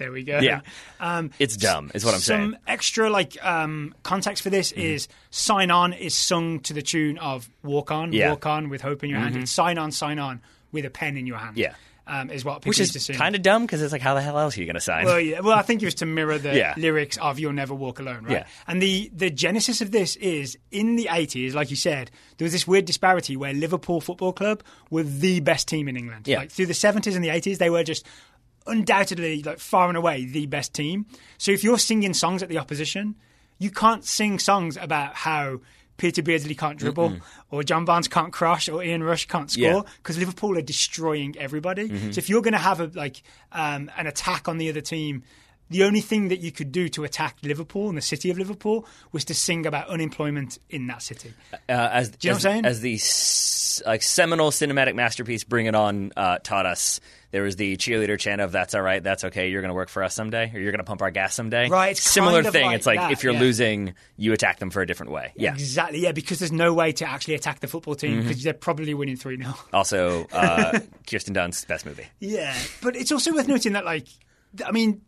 [0.00, 0.40] There we go.
[0.40, 0.62] Yeah.
[0.98, 2.50] Um, It's dumb, is what I'm some saying.
[2.54, 2.62] Mm-hmm.
[2.66, 7.48] extra like um, context for this is "Sign On" is sung to the tune of
[7.62, 8.22] "Walk On," Yeah.
[8.24, 8.30] Mm-hmm.
[8.32, 9.36] "Walk On" with hope in your hand.
[9.36, 10.40] It's "Sign On, Sign On"
[10.72, 11.56] with a pen in your hand.
[11.56, 11.74] Yeah.
[12.06, 13.14] um, is what people Which used to is sing.
[13.16, 15.04] kind of dumb because it's like, how the hell else are you going to sign?
[15.04, 15.40] Well, yeah.
[15.40, 16.74] Well, I think it was to mirror the Yeah.
[16.76, 18.32] lyrics of "You'll Never Walk Alone," right?
[18.32, 18.46] Yeah.
[18.66, 22.52] And the the genesis of this is in the eighties, like you said, there was
[22.52, 26.26] this weird disparity where Liverpool Football Club were the best team in England.
[26.26, 26.38] Yeah.
[26.38, 28.04] Like through the seventies and the eighties, they were just
[28.66, 31.06] undoubtedly, like far and away, the best team.
[31.38, 33.16] So if you're singing songs at the opposition,
[33.58, 35.60] you can't sing songs about how.
[35.96, 37.18] Peter Beardsley can't dribble,
[37.50, 41.88] or John Barnes can't crush, or Ian Rush can't score because Liverpool are destroying everybody.
[42.12, 45.24] So if you're going to have a like um, an attack on the other team,
[45.70, 48.86] the only thing that you could do to attack Liverpool and the city of Liverpool
[49.12, 51.32] was to sing about unemployment in that city.
[51.52, 52.64] uh, as, you know as, what I'm saying?
[52.66, 57.00] As the s- like seminal cinematic masterpiece, Bring It On, uh, taught us.
[57.30, 59.50] There was the cheerleader chant of "That's all right, that's okay.
[59.50, 61.68] You're going to work for us someday, or you're going to pump our gas someday."
[61.68, 62.66] Right, it's Similar kind of thing.
[62.66, 63.38] like it's like that, if you're yeah.
[63.40, 65.32] losing, you attack them for a different way.
[65.36, 65.52] Yeah.
[65.52, 68.28] Exactly, yeah, because there's no way to actually attack the football team Mm-hmm.
[68.28, 69.54] because they're probably winning 3 0.
[69.72, 72.06] Also, uh, Kirsten Dunst's best movie.
[72.18, 74.08] Yeah, but it's also worth noting that, like,
[74.66, 75.00] I mean,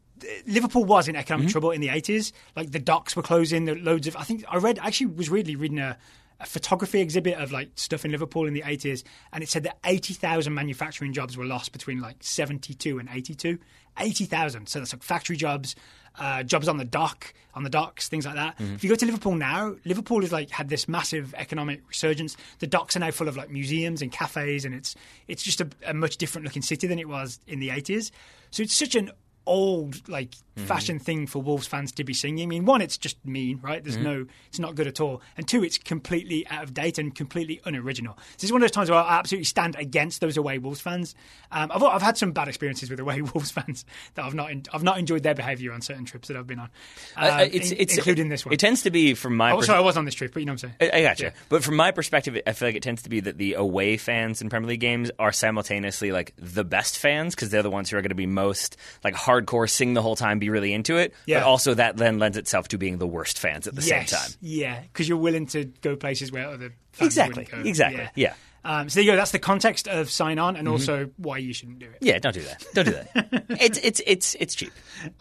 [0.47, 1.53] Liverpool was in economic Mm-hmm.
[1.53, 2.33] trouble in the 80s.
[2.57, 4.17] Like, the docks were closing, there were loads of.
[4.17, 5.97] I think I read, actually, was really reading a,
[6.41, 9.79] a photography exhibit of, like, stuff in Liverpool in the 80s, and it said that
[9.85, 13.59] 80,000 manufacturing jobs were lost between, like, 72 and 82.
[13.99, 14.67] 80,000.
[14.69, 15.77] So that's like factory jobs.
[16.19, 18.55] Uh, jobs on the dock, on the docks, things like that.
[18.59, 22.37] If you go to Liverpool now, Liverpool has like had this massive economic resurgence.
[22.59, 24.95] The docks are now full of like museums and cafes, and it's
[25.27, 28.13] it's just a, a much different looking city than it was in the eighties.
[28.51, 29.11] So it's such an
[29.47, 32.43] old like fashion thing for Wolves fans to be singing.
[32.43, 33.83] I mean, one, it's just mean, right?
[33.83, 37.15] There's no, it's not good at all, and two, it's completely out of date and
[37.15, 38.19] completely unoriginal.
[38.35, 41.15] This is one of those times where I absolutely stand against those away Wolves fans.
[41.51, 44.65] Um, I've I've had some bad experiences with away Wolves fans that I've not en-
[44.73, 46.69] I've not enjoyed their behaviour on certain trips that I've been on,
[47.17, 48.53] um, Uh, it's, in- it's, including this one.
[48.53, 50.41] It tends to be from my Oh, pers- sorry, I was on this trip, but
[50.41, 50.93] you know what I'm saying.
[50.93, 51.25] I, I gotcha.
[51.25, 51.31] Yeah.
[51.49, 54.43] But from my perspective, I feel like it tends to be that the away fans
[54.43, 57.97] in Premier League games are simultaneously like the best fans because they're the ones who
[57.97, 61.15] are going to be most like hardcore, sing the whole time, be really into it.
[61.27, 61.41] Yeah.
[61.41, 64.19] But also that then lends itself to being the worst fans at the yes, same
[64.19, 64.31] time.
[64.41, 67.49] yeah, because you're willing to go places where other fans Exactly.
[67.65, 68.09] Exactly.
[68.15, 68.35] Yeah.
[68.65, 69.17] Um, so there you go.
[69.17, 70.59] That's the context of sign on, Mm-hmm.
[70.61, 71.97] and also why you shouldn't do it.
[72.01, 72.65] Yeah, don't do that.
[72.75, 73.45] Don't do that.
[73.61, 74.73] it's it's it's it's cheap.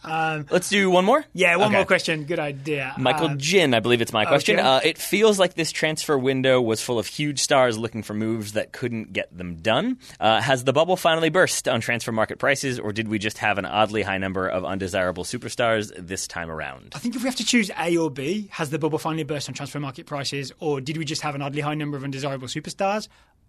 [0.03, 1.19] Let's do one more.
[1.19, 1.75] Um, Yeah, one Okay.
[1.77, 2.25] more question.
[2.25, 2.93] Good idea.
[2.97, 4.59] Michael Um, Jin, I believe it's my question.
[4.59, 4.67] okay.
[4.67, 8.53] Uh, it feels like this transfer window was full of huge stars looking for moves
[8.53, 9.97] that couldn't get them done.
[10.19, 13.57] Uh, has the bubble finally burst on transfer market prices, or did we just have
[13.57, 16.93] an oddly high number of undesirable superstars this time around?
[16.95, 19.47] I think if we have to choose A or B, has the bubble finally burst
[19.49, 22.47] on transfer market prices, or did we just have an oddly high number of undesirable
[22.47, 23.07] superstars?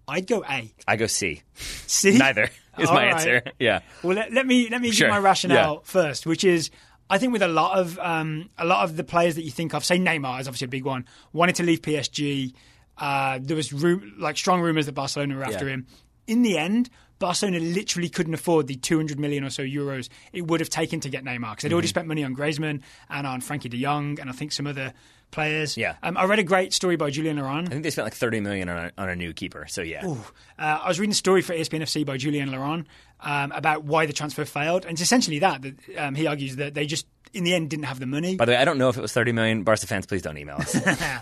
[0.08, 0.72] I'd go A.
[0.86, 1.42] I go C.
[1.54, 2.16] C.
[2.18, 3.14] Neither is All my right.
[3.14, 3.42] answer.
[3.58, 3.80] Yeah.
[4.02, 5.08] Well, let, let me let me Sure.
[5.08, 5.80] give my rationale Yeah.
[5.84, 6.70] first, which is
[7.10, 9.74] I think with a lot of um, a lot of the players that you think
[9.74, 12.52] of, say Neymar is obviously a big one, wanted to leave PSG.
[12.98, 15.74] Uh, there was ru- like strong rumors that Barcelona were after Yeah.
[15.74, 15.86] him.
[16.26, 16.88] In the end,
[17.18, 21.08] Barcelona literally couldn't afford the 200 million or so euros it would have taken to
[21.08, 21.74] get Neymar because they'd Mm-hmm.
[21.74, 24.92] already spent money on Griezmann and on Frenkie de Jong and I think some other
[25.32, 25.76] players.
[25.76, 25.96] Yeah.
[26.02, 28.38] Um, I read a great story by Julien Laurens I think they spent like thirty
[28.38, 29.66] million on a, on a new keeper.
[29.68, 30.06] So yeah.
[30.06, 30.16] uh,
[30.58, 32.86] I was reading a story for E ESPN FC by Julien Laurens
[33.20, 36.74] um, about why the transfer failed, and it's essentially that that um, he argues that
[36.74, 38.36] they just in the end didn't have the money.
[38.36, 39.62] By the way, I don't know if it was thirty million.
[39.62, 40.76] Barca fans, please don't email us.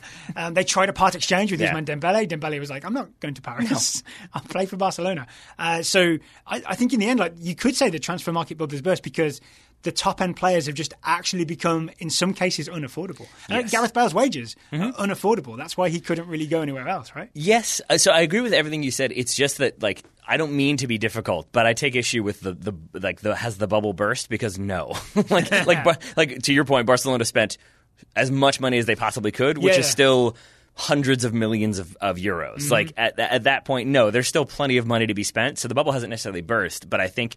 [0.36, 1.72] um, they tried a part exchange with Yeah.
[1.72, 2.28] Ousmane Dembele.
[2.28, 4.02] Dembele was like, "I'm not going to Paris.
[4.34, 5.26] I'll play for Barcelona."
[5.58, 8.58] Uh, so I, I think in the end, like you could say the transfer market
[8.58, 9.40] bubble has burst because
[9.82, 13.26] the top end players have just actually become, in some cases, unaffordable.
[13.48, 13.70] And like Yes.
[13.72, 15.56] Gareth Bale's wages are unaffordable.
[15.56, 17.30] That's why he couldn't really go anywhere else, right?
[17.32, 19.12] Yes, uh, so I agree with everything you said.
[19.14, 22.40] It's just that like I don't mean to be difficult, but I take issue with
[22.40, 24.96] the, the like the has the bubble burst because no,
[25.30, 27.56] like like like to your point, Barcelona spent
[28.14, 29.90] as much money as they possibly could, which Yeah, is yeah.
[29.92, 30.36] still
[30.80, 32.70] hundreds of millions of, of euros.
[32.70, 35.58] Like at at that point, no, there's still plenty of money to be spent.
[35.58, 37.36] So the bubble hasn't necessarily burst, but I think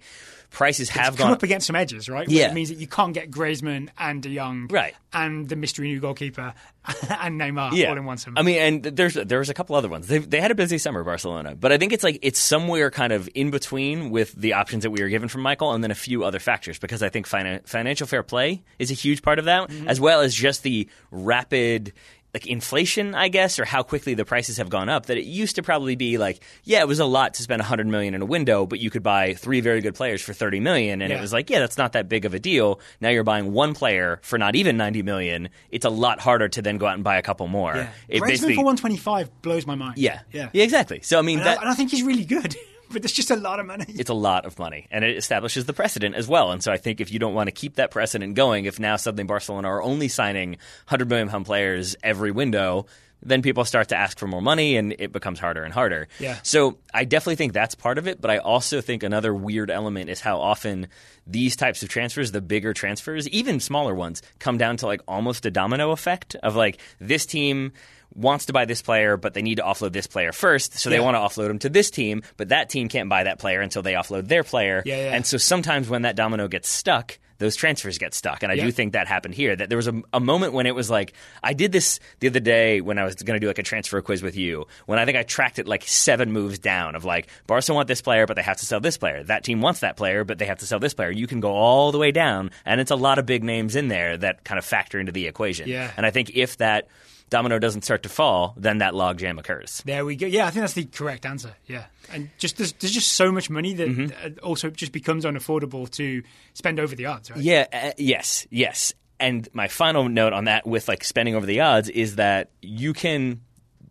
[0.50, 2.30] prices have come gone up against some edges, right?
[2.30, 2.50] Yeah.
[2.50, 4.94] It means that you can't get Griezmann and De Jong Right.
[5.12, 6.54] and the mystery new goalkeeper
[7.10, 7.90] and Neymar yeah.
[7.90, 8.38] all in one summer.
[8.40, 10.08] I mean, and there's there's a couple other ones.
[10.08, 13.12] They they had a busy summer, Barcelona, but I think it's like it's somewhere kind
[13.12, 15.96] of in between with the options that we were given from Michael, and then a
[15.96, 19.46] few other factors because I think finan- financial fair play is a huge part of
[19.46, 19.88] that, Mm-hmm.
[19.90, 21.94] as well as just the rapid.
[22.34, 25.06] Like inflation, I guess, or how quickly the prices have gone up.
[25.06, 27.86] That it used to probably be like, yeah, it was a lot to spend 100
[27.86, 31.04] million in a window, but you could buy three very good players for 30 million,
[31.04, 32.80] and it was like, yeah, that's not that big of a deal.
[33.00, 35.50] Now you're buying one player for not even 90 million.
[35.69, 37.76] It's a lot harder to then go out and buy a couple more.
[37.76, 37.89] yeah.
[38.08, 40.00] It basically- for 125 blows my mind.
[40.00, 40.22] yeah.
[40.32, 40.50] Yeah.
[40.54, 41.02] exactly.
[41.04, 42.56] So I mean And, that I, and I think he's really good,
[42.94, 43.86] but it's just a lot of money.
[43.90, 46.52] it's a lot of money and it establishes the precedent as well.
[46.52, 48.96] And so I think if you don't want to keep that precedent going, if now
[48.96, 50.52] suddenly Barcelona are only signing
[50.88, 52.86] 100 million pound players every window,
[53.26, 56.08] then people start to ask for more money and it becomes harder and harder.
[56.20, 56.40] Yeah.
[56.44, 60.10] So I definitely think that's part of it, but I also think another weird element
[60.10, 60.88] is how often
[61.26, 65.46] these types of transfers, the bigger transfers, even smaller ones, come down to like almost
[65.46, 67.72] a domino effect of like this team
[68.15, 70.99] wants to buy this player, but they need to offload this player first, so they
[70.99, 73.82] want to offload him to this team, but that team can't buy that player until
[73.82, 74.84] they offload their player.
[74.86, 75.15] Yeah, yeah.
[75.15, 78.43] And so sometimes when that domino gets stuck, those transfers get stuck.
[78.43, 78.65] And I Yeah.
[78.65, 79.54] do think that happened here.
[79.56, 82.39] That there was a, a moment when it was like, I did this the other
[82.39, 85.04] day when I was going to do like a transfer quiz with you, when I
[85.04, 88.36] think I tracked it like seven moves down of like, Barca want this player, but
[88.36, 89.23] they have to sell this player.
[89.23, 91.10] That team wants that player, but they have to sell this player.
[91.12, 93.88] You can go all the way down, and it's a lot of big names in
[93.89, 95.67] there that kind of factor into the equation.
[95.67, 95.91] Yeah.
[95.97, 96.88] And I think if that
[97.30, 99.82] domino doesn't start to fall, then that logjam occurs.
[99.86, 100.26] There we go.
[100.28, 101.56] Yeah, I think that's the correct answer.
[101.66, 104.38] Yeah, and just there's, there's just so much money that Mm-hmm.
[104.40, 107.40] uh, also just becomes unaffordable to spend over the odds, right?
[107.40, 108.94] Yeah, uh, yes, yes.
[109.20, 112.94] And my final note on that with like spending over the odds is that you
[112.94, 113.42] can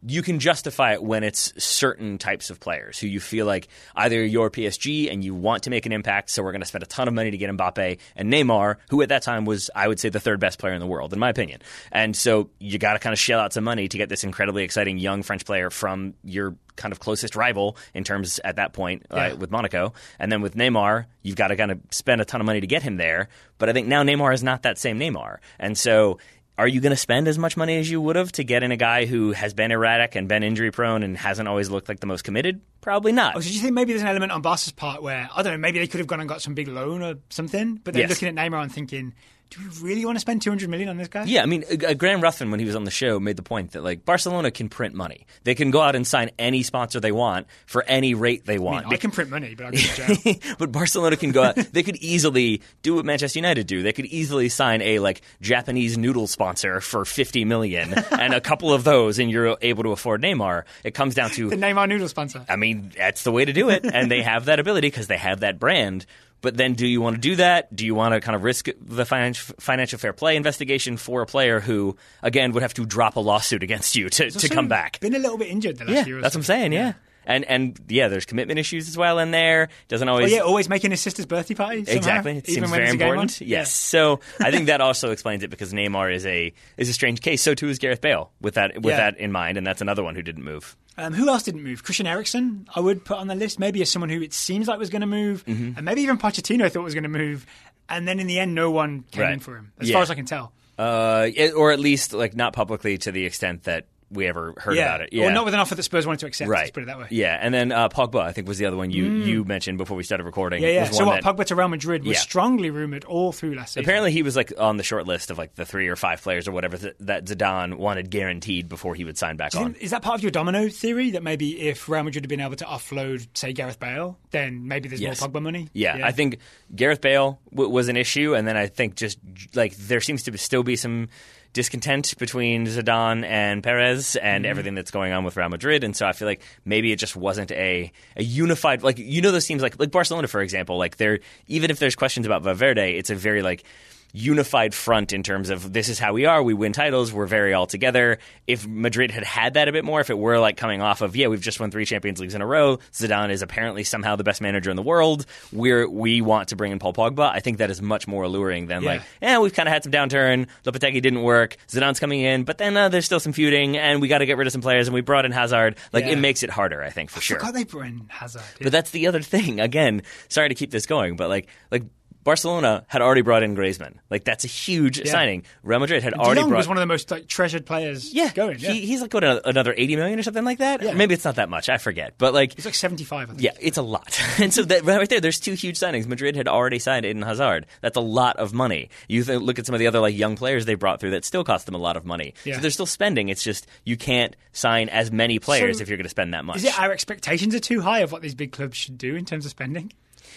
[0.04, 4.24] you can justify it when it's certain types of players who you feel like either
[4.24, 6.86] you're PSG and you want to make an impact, so we're going to spend a
[6.86, 10.00] ton of money to get Mbappe and Neymar, who at that time was, I would
[10.00, 11.60] say, the third best player in the world, in my opinion.
[11.92, 14.64] And so you got to kind of shell out some money to get this incredibly
[14.64, 19.06] exciting young French player from your kind of closest rival in terms at that point
[19.10, 19.92] uh, with Monaco.
[20.18, 22.66] And then with Neymar, you've got to kind of spend a ton of money to
[22.66, 23.28] get him there.
[23.58, 25.38] But I think now Neymar is not that same Neymar.
[25.58, 26.18] And so
[26.58, 28.70] are you going to spend as much money as you would have to get in
[28.72, 32.00] a guy who has been erratic and been injury prone and hasn't always looked like
[32.00, 32.60] the most committed?
[32.80, 33.36] Probably not.
[33.36, 35.52] Oh, so do you think maybe there's an element on Barca's part where I don't
[35.52, 38.02] know, maybe they could have gone and got some big loan or something, but they're
[38.02, 38.10] Yes.
[38.10, 39.14] looking at Neymar and thinking,
[39.52, 41.24] do we really want to spend 200 million on this guy?
[41.24, 43.72] Yeah, I mean, uh, Graham Ruthven, when he was on the show, made the point
[43.72, 45.26] that like Barcelona can print money.
[45.44, 48.58] They can go out and sign any sponsor they want for any rate they I,
[48.58, 48.86] want.
[48.86, 50.54] mean, I can print money, but I go to jail.
[50.58, 51.56] but Barcelona can go out.
[51.56, 53.82] They could easily do what Manchester United do.
[53.82, 58.72] They could easily sign a like Japanese noodle sponsor for fifty million, and a couple
[58.72, 60.62] of those, and you're able to afford Neymar.
[60.82, 62.46] It comes down to the Neymar noodle sponsor.
[62.48, 65.18] I mean, that's the way to do it, and they have that ability because they
[65.18, 66.06] have that brand.
[66.42, 67.74] But then, do you want to do that?
[67.74, 71.60] Do you want to kind of risk the financial fair play investigation for a player
[71.60, 75.00] who, again, would have to drop a lawsuit against you to, to come back?
[75.00, 76.38] Been a little bit injured the last Yeah, year that's so.
[76.38, 76.72] what I'm saying.
[76.72, 76.92] Yeah.
[77.26, 79.68] And and yeah, there's commitment issues as well in there.
[79.88, 81.84] Doesn't Oh always yeah, always making his sister's birthday party.
[81.84, 82.36] somehow, Exactly.
[82.38, 83.12] It seems very there's a game on.
[83.14, 83.40] important.
[83.40, 83.72] Yes.
[83.72, 87.42] So I think that also explains it because Neymar is a is a strange case.
[87.42, 88.96] So too is Gareth Bale with that with Yeah.
[89.10, 90.76] that in mind, and that's another one who didn't move.
[90.98, 91.82] Um, who else didn't move?
[91.84, 93.58] Christian Eriksen, I would put on the list.
[93.58, 95.72] Maybe as someone who it seems like was going to move, Mm-hmm.
[95.76, 97.46] and maybe even Pochettino thought was going to move,
[97.88, 99.32] and then in the end, no one came Right.
[99.32, 99.94] in for him, as Yeah.
[99.94, 100.52] far as I can tell.
[100.78, 104.84] Uh, or at least like not publicly to the extent that we ever heard Yeah,
[104.94, 105.08] about it.
[105.12, 105.26] Yeah.
[105.26, 106.48] or not with an offer that Spurs wanted to accept.
[106.48, 106.60] Right.
[106.60, 107.06] Let's put it that way.
[107.10, 109.96] Yeah, and then uh, Pogba, I think, was the other one you, you mentioned before
[109.96, 110.60] we started recording.
[110.60, 110.66] Mm.
[110.66, 110.90] Yeah, yeah.
[110.90, 111.22] So what?
[111.22, 112.20] that- Pogba to Real Madrid was Yeah.
[112.20, 113.84] strongly rumored all through last season.
[113.84, 116.46] Apparently, he was like on the short list of like the three or five players
[116.46, 119.72] or whatever th- that Zidane wanted guaranteed before he would sign back on.
[119.72, 122.40] think- is that part of your domino theory that maybe if Real Madrid had been
[122.40, 125.20] able to offload, say, Gareth Bale, then maybe there's Yes.
[125.20, 125.68] more Pogba money?
[125.72, 126.38] Yeah, I think
[126.74, 129.18] Gareth Bale w- was an issue, and then I think just
[129.54, 131.08] like there seems to still be some
[131.52, 134.50] discontent between Zidane and Perez and mm-hmm.
[134.50, 137.16] everything that's going on with Real Madrid, and so I feel like maybe it just
[137.16, 140.96] wasn't a, a unified like you know those teams like like Barcelona for example like
[140.96, 143.64] they're even if there's questions about Valverde, it's a very like
[144.12, 146.42] unified front in terms of this is how we are.
[146.42, 147.12] We win titles.
[147.12, 148.18] We're very all together.
[148.46, 151.16] If Madrid had had that a bit more, if it were like coming off of
[151.16, 152.76] yeah, we've just won three Champions Leagues in a row.
[152.92, 155.24] Zidane is apparently somehow the best manager in the world.
[155.52, 157.30] We're we want to bring in Paul Pogba.
[157.32, 158.88] I think that is much more alluring than Yeah.
[158.90, 160.46] like yeah, we've kind of had some downturn.
[160.64, 161.56] Lopetegui didn't work.
[161.68, 164.36] Zidane's coming in, but then uh, there's still some feuding, and we got to get
[164.36, 165.76] rid of some players, and we brought in Hazard.
[165.92, 166.12] Like Yeah.
[166.12, 167.38] it makes it harder, I think for sure.
[167.38, 168.42] God, they brought in Hazard.
[168.58, 168.64] yeah.
[168.64, 169.58] But that's the other thing.
[169.60, 171.84] Again, sorry to keep this going, but like like
[172.24, 173.94] Barcelona had already brought in Griezmann.
[174.10, 175.44] Like that's a huge signing.
[175.62, 176.58] Real Madrid had De already Jong brought.
[176.58, 178.58] was one of the most like treasured players yeah, going.
[178.58, 178.72] Yeah.
[178.72, 180.82] He, he's like a- another eighty million or something like that.
[180.82, 180.94] Yeah.
[180.94, 181.68] Maybe it's not that much.
[181.68, 182.54] I forget, but like.
[182.54, 183.42] He's like 75, I think.
[183.42, 184.20] Yeah, it's a lot.
[184.38, 186.06] and so that right there, there's two huge signings.
[186.06, 187.66] Madrid had already signed Eden Hazard.
[187.80, 188.90] That's a lot of money.
[189.08, 191.24] You th- look at some of the other like young players they brought through that
[191.24, 192.34] still cost them a lot of money.
[192.44, 192.56] Yeah.
[192.56, 193.28] So they're still spending.
[193.28, 196.44] It's just you can't sign as many players So if you're going to spend that
[196.44, 196.56] much.
[196.56, 199.24] Is it our expectations are too high of what these big clubs should do in
[199.24, 199.92] terms of spending?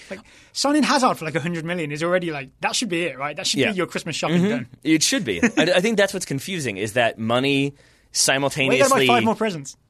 [0.09, 0.19] Like
[0.53, 3.35] signing Hazard for like 100 million is already like that should be it, right?
[3.35, 3.71] That should Yeah.
[3.71, 4.49] be your Christmas shopping mm-hmm.
[4.49, 4.67] done.
[4.83, 5.41] It should be.
[5.43, 7.75] I, I think that's what's confusing is that money
[8.11, 9.77] simultaneously, five more presents.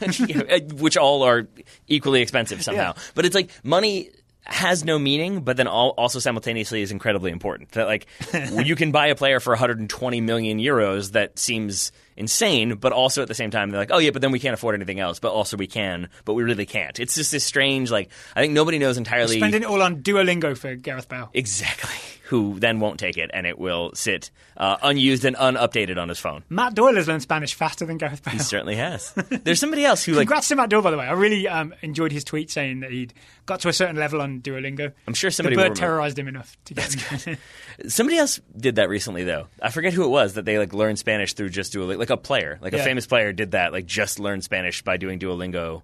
[0.00, 1.48] Uh, which all are
[1.88, 2.92] equally expensive somehow.
[2.94, 3.02] Yeah.
[3.16, 4.10] But it's like money
[4.44, 7.72] has no meaning, but then all, also simultaneously is incredibly important.
[7.72, 8.06] That like
[8.64, 13.28] you can buy a player for 120 million euros that seems insane, but also at
[13.28, 15.18] the same time they're like, oh yeah, but then we can't afford anything else.
[15.18, 16.98] But also we can, but we really can't.
[17.00, 20.56] It's just this strange like I think nobody knows entirely Spending it all on Duolingo
[20.56, 21.30] for Gareth Bale.
[21.32, 21.94] exactly
[22.28, 26.18] who then won't take it, and it will sit uh, unused and unupdated on his
[26.18, 26.44] phone.
[26.50, 28.34] Matt Doyle has learned Spanish faster than Gareth Bale.
[28.34, 29.12] He certainly has.
[29.30, 31.06] There's somebody else who like Congrats to Matt Doyle, by the way.
[31.06, 33.14] I really um, enjoyed his tweet saying that he'd
[33.46, 34.92] got to a certain level on Duolingo.
[35.06, 37.38] I'm sure somebody will bird terrorized him enough to get him.
[37.88, 39.46] Somebody else did that recently, though.
[39.62, 41.98] I forget who it was that they like learned Spanish through just Duolingo.
[41.98, 43.72] Like a player, like a famous player, did that.
[43.72, 45.82] Like just learned Spanish by doing Duolingo,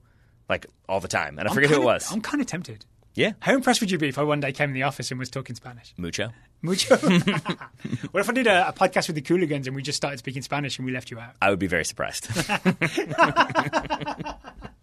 [0.49, 1.39] like all the time.
[1.39, 2.13] And I I'm forget who it kinda- was.
[2.13, 2.85] I'm kind of tempted.
[3.15, 5.19] Yeah, How impressed would you be if I one day came in the office and
[5.19, 5.93] was talking Spanish?
[5.97, 6.31] mucho.
[6.63, 6.97] Mucho.
[8.11, 10.43] what if I did a, a podcast with the Cooligans and we just started speaking
[10.43, 11.35] Spanish and we left you out?
[11.43, 12.27] I would be very surprised.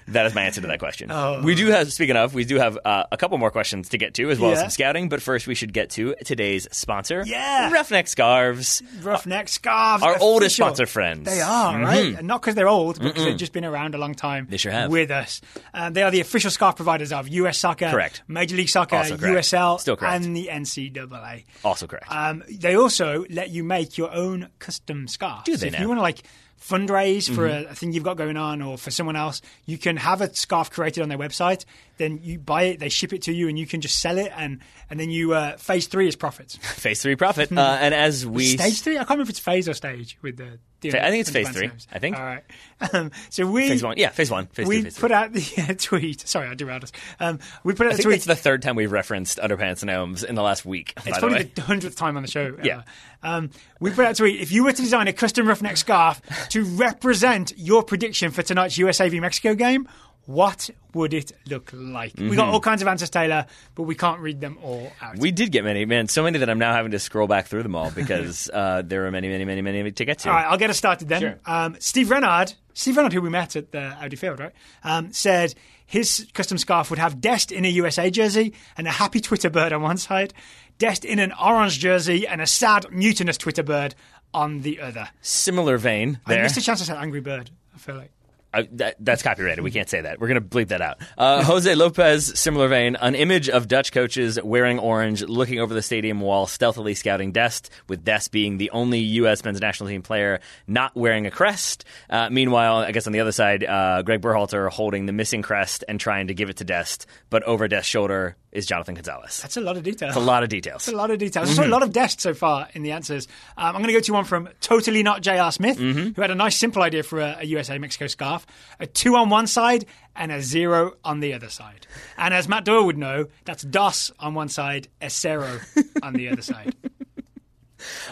[0.09, 1.11] that is my answer to that question.
[1.45, 4.15] We do have, speaking of, we do have uh, a couple more questions to get
[4.15, 5.09] to, as well as some scouting.
[5.09, 7.71] But first, we should get to today's sponsor, Yeah.
[7.73, 8.83] Roughneck Scarves.
[9.03, 10.03] Roughneck scarves.
[10.03, 11.25] Our oldest sponsor friends.
[11.25, 12.15] They are, right?
[12.19, 14.57] And not because they're old, but because they've just been around a long time They
[14.57, 14.91] sure have.
[14.91, 15.41] with us.
[15.73, 18.23] Um, they are the official scarf providers of US Soccer, Correct.
[18.29, 18.97] Major League Soccer.
[18.97, 20.25] USL, Still correct.
[20.25, 21.45] and the NCAA.
[21.65, 22.07] Also correct.
[22.11, 25.45] Um, they also let you make your own custom scarves.
[25.45, 25.77] Do So they if now?
[25.79, 25.83] Mm-hmm.
[25.83, 26.23] you want to like
[26.61, 27.69] fundraise for mm-hmm.
[27.69, 30.35] a, a thing you've got going on or for someone else, you can have a
[30.35, 31.65] scarf created on their website.
[31.97, 34.33] Then you buy it, they ship it to you, and you can just sell it.
[34.37, 36.57] And and then you uh, phase three is profits.
[36.63, 37.51] phase three profit.
[37.65, 38.95] Uh, and as we Stage three?
[38.95, 40.59] I can't remember if it's phase or stage with the.
[40.81, 41.87] the Fa- I think it's phase three, names.
[41.93, 42.17] I think.
[42.19, 42.43] All right.
[42.93, 45.17] Um, so we phase one, yeah, phase one, phase we two, phase put three.
[45.17, 46.29] out the uh, tweet.
[46.29, 46.93] Sorry, I derailed us.
[47.19, 48.17] Um, we put out I a think tweet.
[48.17, 50.93] it's the third time we've referenced Underpants and Gnomes in the last week.
[50.99, 52.43] It's the probably the hundredth time on the show.
[52.47, 52.61] ever.
[52.63, 52.83] Yeah.
[53.23, 54.41] Um, we put out a tweet.
[54.43, 56.21] If you were to design a custom roughneck scarf
[56.51, 59.89] to represent your prediction for tonight's USA v Mexico game,
[60.27, 62.15] what would it look like?
[62.17, 65.13] We got all kinds of answers, Taylor, but we can't read them all out.
[65.13, 65.21] Mm-hmm.
[65.21, 66.09] We did get many, man.
[66.09, 69.07] So many that I'm now having to scroll back through them all because uh, there
[69.07, 70.31] are many, many, many, many to get to.
[70.31, 71.21] All right, I'll get us started then.
[71.21, 71.39] Sure.
[71.45, 74.53] Um, Steve Renard, Steve Renard, who we met at the Audi Field, right,
[74.83, 75.55] um, said
[75.87, 79.73] his custom scarf would have Dest in a USA jersey and a happy Twitter bird
[79.73, 80.33] on one side,
[80.79, 83.95] Dest in an orange jersey and a sad, mutinous Twitter bird
[84.33, 85.09] on the other.
[85.21, 86.39] Similar vein There.
[86.39, 87.51] I missed a chance to say Angry Bird.
[87.75, 88.11] I feel like
[88.55, 89.65] I, that, that's copyrighted.
[89.65, 90.21] We can't say that.
[90.21, 90.99] We're going to bleep that out.
[91.19, 95.83] Uh, Jose Lopez, similar vein, an image of Dutch coaches wearing orange, looking over the
[95.83, 99.45] stadium wall, stealthily scouting Dest, with Dest being the only U.S.
[99.45, 101.85] men's national team player not wearing a crest.
[102.09, 105.85] Uh, meanwhile, I guess on the other side, uh, Greg Berhalter holding the missing crest
[105.89, 109.41] and trying to give it to Dest, but over Dest's shoulder is Jonathan Gonzalez.
[109.43, 110.13] That's a lot of detail.
[110.17, 110.87] a lot of details.
[110.87, 111.49] a lot of details.
[111.49, 113.27] There's a lot of desks so far in the answers.
[113.57, 115.51] Um, I'm going to go to one from Totally Not J.R.
[115.51, 118.44] Smith, who had a nice simple idea for a, a USA Mexico scarf
[118.81, 119.87] a two on one side
[120.17, 121.87] and a zero on the other side.
[122.17, 125.59] And as Matt Doyle would know, that's dos on one side, a zero
[126.03, 126.75] on the other side.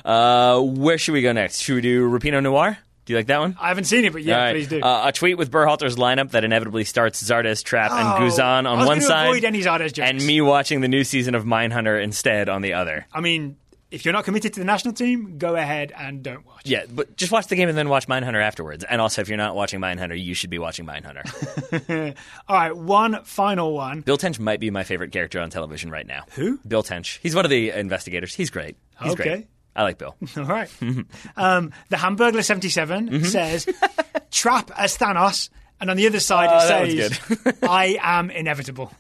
[0.05, 1.61] Uh, where should we go next?
[1.61, 2.77] Should we do Rapino Noir?
[3.05, 3.57] Do you like that one?
[3.61, 4.53] I haven't seen it, but yeah, right.
[4.53, 4.81] please do.
[4.81, 8.71] Uh, a tweet with Berhalter's lineup that inevitably starts Zardes, Trapp, and Oh, Guzan I
[8.71, 10.09] on one side, avoid any Zardes jokes.
[10.09, 13.07] and me watching the new season of Mindhunter instead on the other.
[13.13, 13.57] I mean,
[13.93, 16.63] if you're not committed to the national team, go ahead and don't watch.
[16.65, 18.85] Yeah, but just watch the game and then watch Mindhunter afterwards.
[18.85, 22.17] And also, if you're not watching Mindhunter, you should be watching Mindhunter.
[22.49, 24.01] All right, one final one.
[24.01, 26.25] Bill Tench might be my favorite character on television right now.
[26.33, 26.59] Who?
[26.67, 27.21] Bill Tench.
[27.23, 28.35] He's one of the investigators.
[28.35, 28.77] He's great.
[29.03, 29.23] He's Okay.
[29.23, 29.47] great.
[29.75, 30.15] I like Bill.
[30.37, 30.69] All right.
[31.37, 33.25] um, the Hamburglar 77 Mm-hmm.
[33.25, 33.67] says,
[34.31, 35.49] Trapp as Thanos.
[35.81, 38.93] And on the other side, Oh, it says, I am inevitable.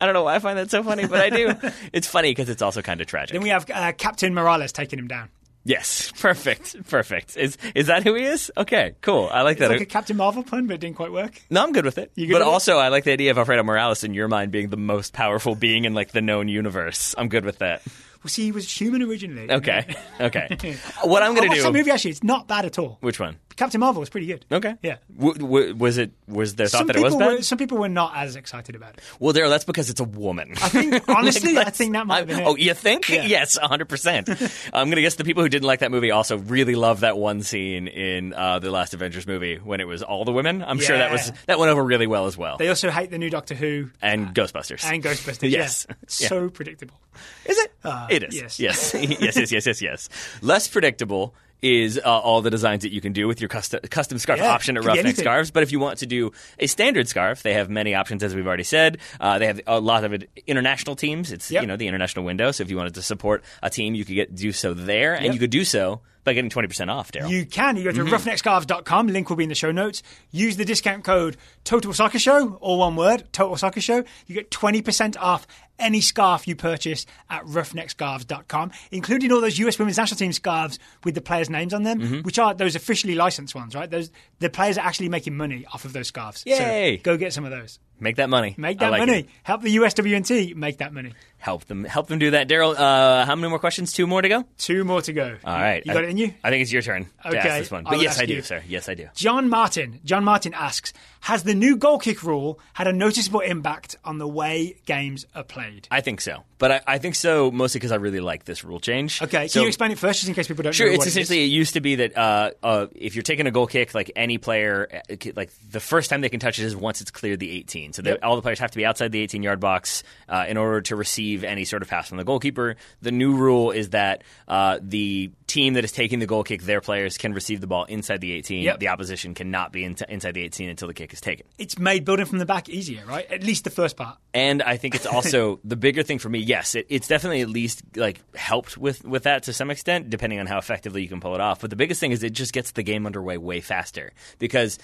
[0.00, 1.54] I don't know why I find that so funny, but I do.
[1.92, 3.32] it's funny because it's also kind of tragic.
[3.32, 5.28] Then we have uh, Captain Morales taking him down.
[5.64, 7.36] Yes, perfect, perfect.
[7.36, 8.52] Is is that who he is?
[8.56, 9.28] Okay, cool.
[9.32, 9.70] I like It's that.
[9.70, 11.42] like a Captain Marvel pun, but it didn't quite work.
[11.50, 12.12] no, I'm good with it.
[12.14, 12.48] good but with it?
[12.48, 15.54] also, I like the idea of Alfredo Morales in your mind being the most powerful
[15.56, 17.14] being in like the known universe.
[17.18, 17.82] I'm good with that.
[18.22, 19.50] Well, see, he was human originally.
[19.50, 20.48] Okay, okay.
[21.04, 21.62] what I'm gonna do?
[21.62, 22.12] that movie, actually.
[22.12, 22.98] It's not bad at all.
[23.00, 23.36] Which one?
[23.56, 24.44] Captain Marvel was pretty good.
[24.52, 24.74] Okay.
[24.82, 24.96] Yeah.
[25.16, 26.10] W- w- was it?
[26.28, 27.26] Was there thought Some that it was bad?
[27.36, 29.00] were, some people were not as excited about it.
[29.18, 30.52] Well, Daryl, that's because it's a woman.
[30.62, 32.46] I think, honestly, I that's- think that might have been I- it.
[32.48, 33.08] Oh, you think?
[33.08, 33.24] Yeah.
[33.24, 34.70] Yes, 100%.
[34.74, 37.16] I'm going to guess the people who didn't like that movie also really loved that
[37.16, 40.62] one scene in uh, the last Avengers movie when it was all the women.
[40.62, 42.58] I'm sure that was that went over really well as well.
[42.58, 44.84] They also hate the new Doctor Who and Ghostbusters.
[44.84, 45.50] and Ghostbusters.
[45.56, 45.86] Yes.
[45.88, 45.94] Yeah.
[46.18, 46.28] Yeah.
[46.28, 47.00] So predictable.
[47.46, 47.72] Is it?
[48.10, 48.34] It is.
[48.34, 48.58] yes.
[48.60, 48.94] Yes.
[49.20, 49.36] yes.
[49.36, 49.52] Yes.
[49.52, 49.66] Yes.
[49.66, 49.82] Yes.
[49.82, 50.08] Yes.
[50.42, 54.18] Less predictable is uh, all the designs that you can do with your custom, custom
[54.18, 55.16] scarf Yeah, option at Roughneck.
[55.16, 55.50] Scarves.
[55.50, 58.46] But if you want to do a standard scarf, they have many options, as we've
[58.46, 58.98] already said.
[59.18, 61.32] Uh, they have a lot of international teams.
[61.32, 61.62] It's Yep.
[61.62, 62.50] you know the international window.
[62.50, 65.24] So if you wanted to support a team, you could get do so there, and
[65.26, 65.32] Yep.
[65.34, 67.10] you could do so by getting twenty percent off.
[67.10, 67.30] Daryl.
[67.30, 67.76] You can.
[67.76, 68.14] You go to Mm-hmm.
[68.14, 69.06] roughneckscarves.com.
[69.08, 70.02] Link will be in the show notes.
[70.32, 71.36] Use the discount code
[71.66, 74.04] Total Soccer Show, all one word, Total Soccer Show.
[74.26, 75.46] You get 20% off
[75.78, 81.14] any scarf you purchase at roughneckscarves.com, including all those US Women's National Team scarves with
[81.14, 82.20] the players' names on them, Mm-hmm.
[82.22, 83.90] which are those officially licensed ones, right?
[83.90, 86.44] Those The players are actually making money off of those scarves.
[86.46, 86.98] Yay.
[86.98, 87.78] So go get some of those.
[87.98, 88.54] Make that money.
[88.58, 89.20] Make that like money.
[89.20, 89.28] it.
[89.42, 91.14] Help the USWNT make that money.
[91.38, 91.84] Help them.
[91.84, 92.46] Help them do that.
[92.48, 93.92] Daryl, uh, how many more questions?
[93.92, 94.44] Two more to go.
[94.58, 95.36] Two more to go.
[95.44, 95.82] All right.
[95.84, 96.34] You got I, it in you?
[96.44, 97.84] I think it's your turn to Okay, ask this one.
[97.84, 98.42] But will yes, I do, you.
[98.42, 98.62] sir.
[98.68, 99.08] Yes, I do.
[99.14, 100.00] John Martin.
[100.04, 100.92] John Martin asks,
[101.26, 105.42] has the new goal kick rule had a noticeable impact on the way games are
[105.42, 105.88] played?
[105.90, 108.80] I think so, but I, I think so mostly because I really like this rule
[108.80, 109.20] change.
[109.22, 110.98] Okay, can So- you explain it first, just in case people don't Sure, know it's
[111.00, 113.66] what it essentially it used to be that uh, uh, if you're taking a goal
[113.66, 117.00] kick, like any player, uh, like the first time they can touch it is once
[117.00, 117.92] it's cleared the 18.
[117.92, 118.20] So they, Yep.
[118.22, 120.96] all the players have to be outside the 18 yard box uh, in order to
[120.96, 122.76] receive any sort of pass from the goalkeeper.
[123.02, 126.80] The new rule is that uh, the team that is taking the goal kick, their
[126.80, 128.62] players can receive the ball inside the 18.
[128.62, 128.80] Yep.
[128.80, 131.46] The opposition cannot be in inside the 18 until the kick is taken.
[131.58, 133.30] It's made building from the back easier, right?
[133.30, 134.18] At least the first part.
[134.34, 136.40] And I think it's also the bigger thing for me.
[136.46, 140.38] Yes, it, it's definitely at least like helped with with that to some extent, depending
[140.38, 141.60] on how effectively you can pull it off.
[141.60, 144.78] But the biggest thing is it just gets the game underway way faster because.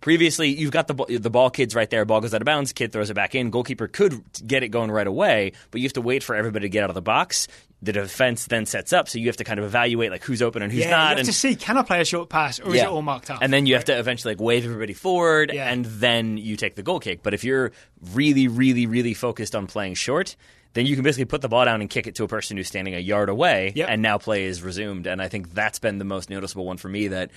[0.00, 2.06] Previously, you've got the ball, the ball kids right there.
[2.06, 2.72] Ball goes out of bounds.
[2.72, 3.50] Kid throws it back in.
[3.50, 6.68] Goalkeeper could get it going right away, but you have to wait for everybody to
[6.70, 7.48] get out of the box.
[7.82, 10.62] The defense then sets up, so you have to kind of evaluate like who's open
[10.62, 11.02] and who's Yeah, not.
[11.02, 13.02] you have and to see, can I play a short pass or is it all
[13.02, 13.40] marked up?
[13.42, 15.70] And then you have to eventually like wave everybody forward, Yeah.
[15.70, 17.22] and then you take the goal kick.
[17.22, 17.70] But if you're
[18.14, 20.34] really, really, really focused on playing short,
[20.74, 22.68] then you can basically put the ball down and kick it to a person who's
[22.68, 23.88] standing a yard away, Yep.
[23.90, 25.06] and now play is resumed.
[25.06, 27.08] And I think that's been the most noticeable one for me.
[27.08, 27.30] That,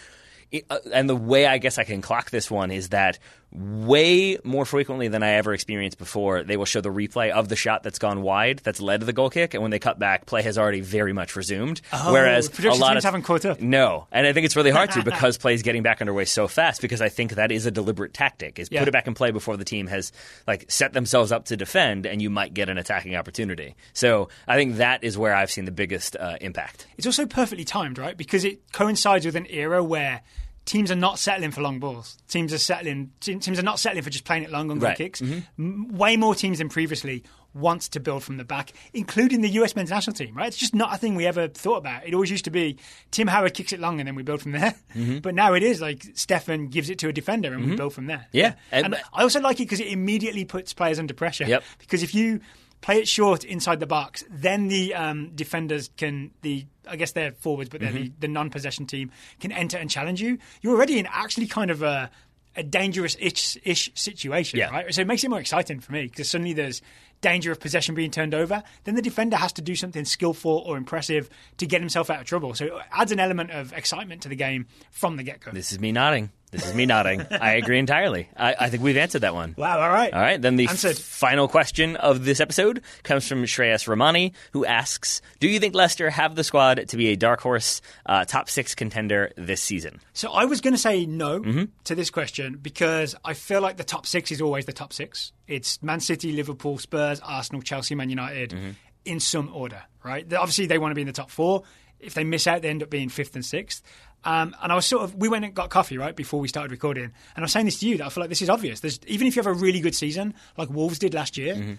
[0.51, 3.17] it, uh, and the way I guess I can clock this one is that
[3.53, 7.55] way more frequently than I ever experienced before, they will show the replay of the
[7.55, 10.25] shot that's gone wide, that's led to the goal kick, and when they cut back,
[10.25, 11.81] play has already very much resumed.
[11.91, 13.59] Whereas a Oh, lot teams of haven't caught up.
[13.61, 16.47] no, and I think it's really hard to because play is getting back underway so
[16.47, 16.81] fast.
[16.81, 18.79] Because I think that is a deliberate tactic: is Yeah.
[18.79, 20.11] put it back in play before the team has
[20.47, 23.75] like set themselves up to defend, and you might get an attacking opportunity.
[23.93, 26.87] So I think that is where I've seen the biggest uh, impact.
[26.97, 28.17] It's also perfectly timed, right?
[28.17, 30.21] Because it coincides with an era where
[30.65, 32.17] teams are not settling for long balls.
[32.27, 33.11] Teams are settling.
[33.19, 34.97] Teams are not settling for just playing it long on Right.
[34.97, 35.21] kicks.
[35.21, 37.23] M- way more teams than previously
[37.55, 40.47] wants to build from the back, including the US men's national team, right?
[40.47, 42.07] It's just not a thing we ever thought about.
[42.07, 42.77] It always used to be
[43.11, 44.73] Tim Howard kicks it long and then we build from there.
[44.95, 45.17] Mm-hmm.
[45.21, 48.07] But now it is like Stefan gives it to a defender and we build from
[48.07, 48.25] there.
[48.31, 48.55] Yeah.
[48.71, 51.45] And, And- I also like it because it immediately puts players under pressure.
[51.45, 51.63] Yep.
[51.77, 52.39] Because if you
[52.83, 57.31] play it short inside the box, then the um, defenders can the I guess they're
[57.31, 58.03] forwards, but they're Mm-hmm.
[58.19, 59.09] the, the non-possession team
[59.39, 60.37] can enter and challenge you.
[60.61, 62.11] You're already in actually kind of a
[62.55, 64.69] a dangerous ish, ish situation, Yeah.
[64.69, 64.93] right?
[64.93, 66.83] So it makes it more exciting for me because suddenly there's
[67.21, 68.61] danger of possession being turned over.
[68.83, 72.27] Then the defender has to do something skillful or impressive to get himself out of
[72.27, 72.53] trouble.
[72.53, 75.49] So it adds an element of excitement to the game from the get go.
[75.49, 76.29] This is me nodding.
[76.53, 77.21] This is me nodding.
[77.29, 78.29] I agree entirely.
[78.37, 79.55] I, I think we've answered that one.
[79.57, 79.81] Wow!
[79.81, 80.13] All right.
[80.13, 84.65] All right, then the f- final question of this episode comes from Shreyas Ramani, who
[84.65, 88.49] asks Do you think Leicester have the squad to be a dark horse uh, top
[88.49, 89.99] six contender this season?
[90.13, 91.63] So I was going to say no Mm-hmm.
[91.85, 95.31] to this question because I feel like the top six is always the top six.
[95.47, 98.69] It's Man City, Liverpool, Spurs, Arsenal, Chelsea, Man United Mm-hmm.
[99.05, 100.31] in some order, right?
[100.33, 101.63] Obviously, they want to be in the top four.
[101.99, 103.81] If they miss out, they end up being fifth and sixth.
[104.25, 106.71] Um, and I was sort of, we went and got coffee, right, before we started
[106.71, 107.03] recording.
[107.03, 108.79] And I was saying this to you that I feel like this is obvious.
[108.79, 111.73] There's, even if you have a really good season, like Wolves did last year, Mm-hmm.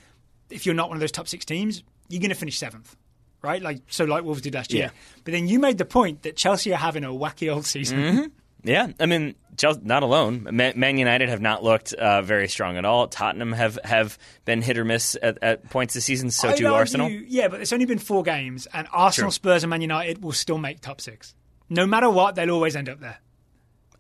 [0.51, 2.97] if you're not one of those top six teams, you're going to finish seventh.
[3.43, 4.85] Right, like so, like Wolves did last year.
[4.85, 4.91] Yeah.
[5.25, 7.99] But then you made the point that Chelsea are having a wacky old season.
[7.99, 8.27] Mm-hmm.
[8.67, 10.49] Yeah, I mean, Chelsea, not alone.
[10.51, 13.07] Man, United have not looked uh, very strong at all.
[13.09, 14.17] Tottenham have, have
[14.47, 16.31] been hit or miss at, at points this season.
[16.31, 17.11] So too argue- Arsenal.
[17.11, 19.35] Yeah, but it's only been four games, and Arsenal, True.
[19.35, 21.35] Spurs, and Man United will still make top six.
[21.69, 23.19] No matter what, they'll always end up there.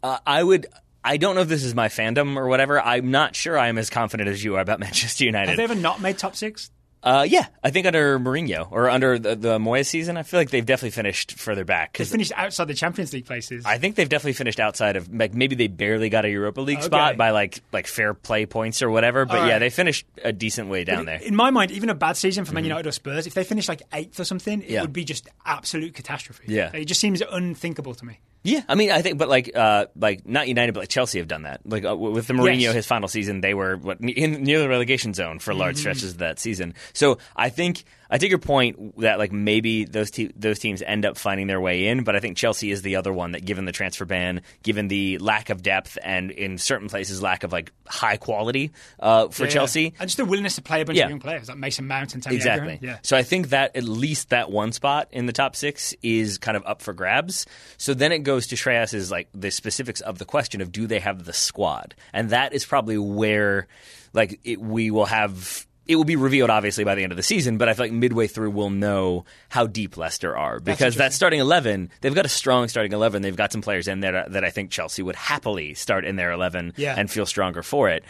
[0.03, 0.67] Uh, I would.
[1.03, 2.81] I don't know if this is my fandom or whatever.
[2.81, 5.51] I'm not sure I am as confident as you are about Manchester United.
[5.51, 6.71] Have they ever not made top six?
[7.05, 10.49] Uh, yeah, I think under Mourinho or under the, the Moyes season, I feel like
[10.49, 11.99] they've definitely finished further back.
[11.99, 13.65] They finished outside the Champions League places.
[13.67, 16.79] I think they've definitely finished outside of like maybe they barely got a Europa League
[16.79, 16.87] Okay.
[16.87, 19.27] spot by like like fair play points or whatever.
[19.27, 19.59] But All yeah, right.
[19.59, 21.17] they finished a decent way down there.
[21.21, 23.69] In my mind, even a bad season for Man United or Spurs, if they finish
[23.69, 24.73] like eighth or something, it Mm-hmm.
[24.73, 24.81] Yeah.
[24.81, 26.45] would be just absolute catastrophe.
[26.49, 26.71] Yeah.
[26.75, 28.19] it just seems unthinkable to me.
[28.45, 31.27] Yeah, I mean, I think, but like, uh, like not United, but like Chelsea have
[31.29, 31.63] done that.
[31.65, 32.75] Like uh, with the Mourinho, Yes.
[32.75, 35.61] his final season, they were what in near the relegation zone for Mm-hmm.
[35.61, 36.75] large stretches of that season.
[36.93, 37.85] So I think
[38.15, 41.61] I take your point that like maybe those te- those teams end up finding their
[41.61, 44.43] way in, but I think Chelsea is the other one that, given the transfer ban,
[44.62, 49.27] given the lack of depth, and in certain places lack of like high quality uh,
[49.31, 49.51] for Yeah.
[49.51, 51.07] Chelsea, and just the willingness to play a bunch Yeah.
[51.07, 52.75] of young players like Mason Mount and Tammy Exactly.
[52.75, 52.85] Abraham.
[52.95, 52.99] Yeah.
[53.03, 56.57] So I think that at least that one spot in the top six is kind
[56.57, 57.47] of up for grabs.
[57.79, 61.01] So then it goes to Shreyas's like the specifics of the question of do they
[61.01, 63.67] have the squad, and that is probably where
[64.12, 65.67] like it, we will have.
[65.87, 67.93] It will be revealed obviously by the end of the season, but I feel like
[67.93, 72.30] midway through we'll know how deep Leicester are because that starting eleven they've got a
[72.30, 73.20] strong starting eleven.
[73.22, 76.32] They've got some players in there that I think Chelsea would happily start in their
[76.32, 76.95] eleven Yeah.
[76.97, 78.03] and feel stronger for it.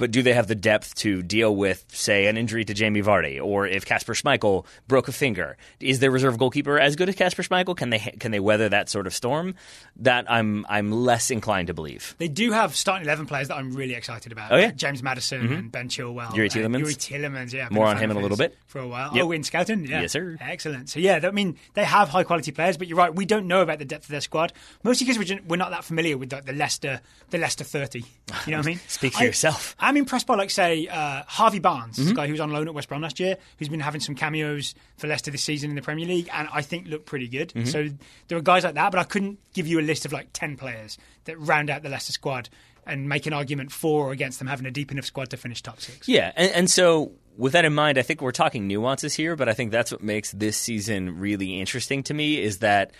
[0.00, 3.38] But do they have the depth to deal with, say, an injury to Jamie Vardy,
[3.38, 5.58] or if Kasper Schmeichel broke a finger?
[5.78, 7.76] Is their reserve goalkeeper as good as Kasper Schmeichel?
[7.76, 9.54] Can they can they weather that sort of storm?
[9.96, 12.14] That I'm I'm less inclined to believe.
[12.16, 14.50] They do have starting eleven players that I'm really excited about.
[14.52, 14.70] Oh, yeah?
[14.70, 15.52] James Maddison mm-hmm.
[15.52, 16.80] and Ben Chilwell, Youri and Tielemans?
[16.80, 17.68] Youri Tielemans, yeah.
[17.70, 18.56] More on him in a little bit?
[18.68, 19.14] for a while.
[19.14, 19.24] Yep.
[19.24, 20.38] Oh, in scouting, yeah, Yes, sir.
[20.40, 20.88] Excellent.
[20.88, 23.60] So yeah, I mean they have high quality players, but you're right, we don't know
[23.60, 26.46] about the depth of their squad mostly because we're, we're not that familiar with like,
[26.46, 27.98] the Leicester the Leicester thirty.
[28.46, 28.80] You know what I mean?
[28.88, 29.76] Speak for I- yourself.
[29.90, 32.04] I'm impressed by like say uh, Harvey Barnes, Mm-hmm.
[32.04, 34.14] this guy who was on loan at West Brom last year, who's been having some
[34.14, 37.48] cameos for Leicester this season in the Premier League, and I think looked pretty good.
[37.48, 37.64] Mm-hmm.
[37.66, 37.88] So
[38.28, 40.56] there are guys like that, but I couldn't give you a list of like ten
[40.56, 42.48] players that round out the Leicester squad
[42.86, 45.60] and make an argument for or against them having a deep enough squad to finish
[45.62, 46.08] top six.
[46.08, 49.48] Yeah, and, and so with that in mind, I think we're talking nuances here, but
[49.48, 52.92] I think that's what makes this season really interesting to me is that.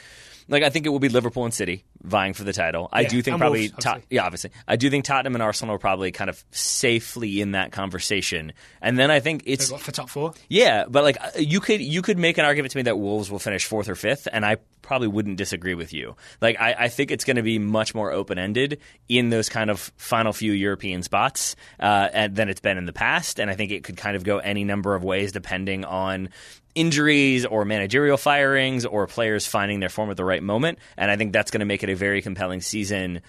[0.49, 2.88] Like I think it will be Liverpool and City vying for the title.
[2.92, 4.03] I Yeah, do think probably obviously.
[4.11, 4.51] yeah, obviously.
[4.66, 8.53] I do think Tottenham and Arsenal are probably kind of safely in that conversation.
[8.80, 10.32] And then I think it's what, for top four.
[10.48, 13.30] yeah, but like uh, you could you could make an argument to me that Wolves
[13.30, 16.16] will finish fourth or fifth, and I probably wouldn't disagree with you.
[16.40, 19.70] Like I, I think it's going to be much more open ended in those kind
[19.70, 23.55] of final few European spots uh, and, than it's been in the past, and I
[23.55, 26.30] think it could kind of go any number of ways depending on
[26.74, 31.16] injuries or managerial firings or players finding their form at the right moment, and I
[31.16, 33.20] think that's going to make it a very compelling season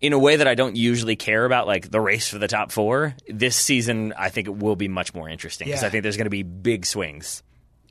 [0.00, 2.72] in a way that I don't usually care about, like the race for the top
[2.72, 3.14] four.
[3.28, 5.88] This season, I think it will be much more interesting because Yeah.
[5.88, 7.42] I think there's going to be big swings.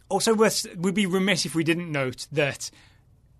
[0.09, 2.69] Also, worth, we'd be remiss if we didn't note that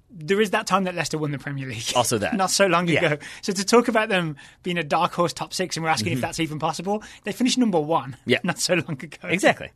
[0.10, 1.84] there is that time that Leicester won the Premier League.
[1.96, 2.34] Also that.
[2.38, 3.06] Not so long Yeah.
[3.06, 3.26] ago.
[3.42, 6.22] So to talk about them being a dark horse top six and we're asking if
[6.22, 8.30] that's even possible, they finished number one Mm-hmm.
[8.30, 8.40] Yeah.
[8.44, 9.28] not so long ago.
[9.28, 9.70] Exactly.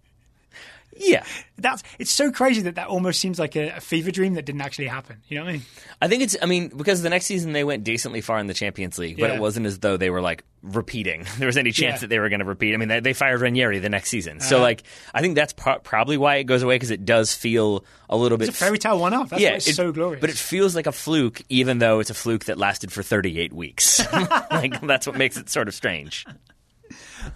[0.97, 1.25] Yeah.
[1.57, 4.61] That's it's so crazy that that almost seems like a, a fever dream that didn't
[4.61, 5.21] actually happen.
[5.27, 5.61] You know what I mean?
[6.01, 6.35] I think it's.
[6.41, 9.29] I mean, because the next season they went decently far in the Champions League, but
[9.29, 9.35] Yeah.
[9.35, 11.25] it wasn't as though they were like repeating.
[11.37, 11.99] There was any chance Yeah.
[12.01, 12.73] that they were going to repeat.
[12.73, 14.63] I mean, they, they fired Ranieri the next season, so Uh-huh.
[14.63, 14.83] like
[15.13, 18.37] I think that's pro- probably why it goes away because it does feel a little
[18.37, 19.31] bit It's a fairy tale one off.
[19.37, 20.21] Yeah, it's it- so glorious.
[20.21, 23.53] But it feels like a fluke, even though it's a fluke that lasted for 38
[23.53, 24.01] weeks.
[24.51, 26.25] like that's what makes it sort of strange.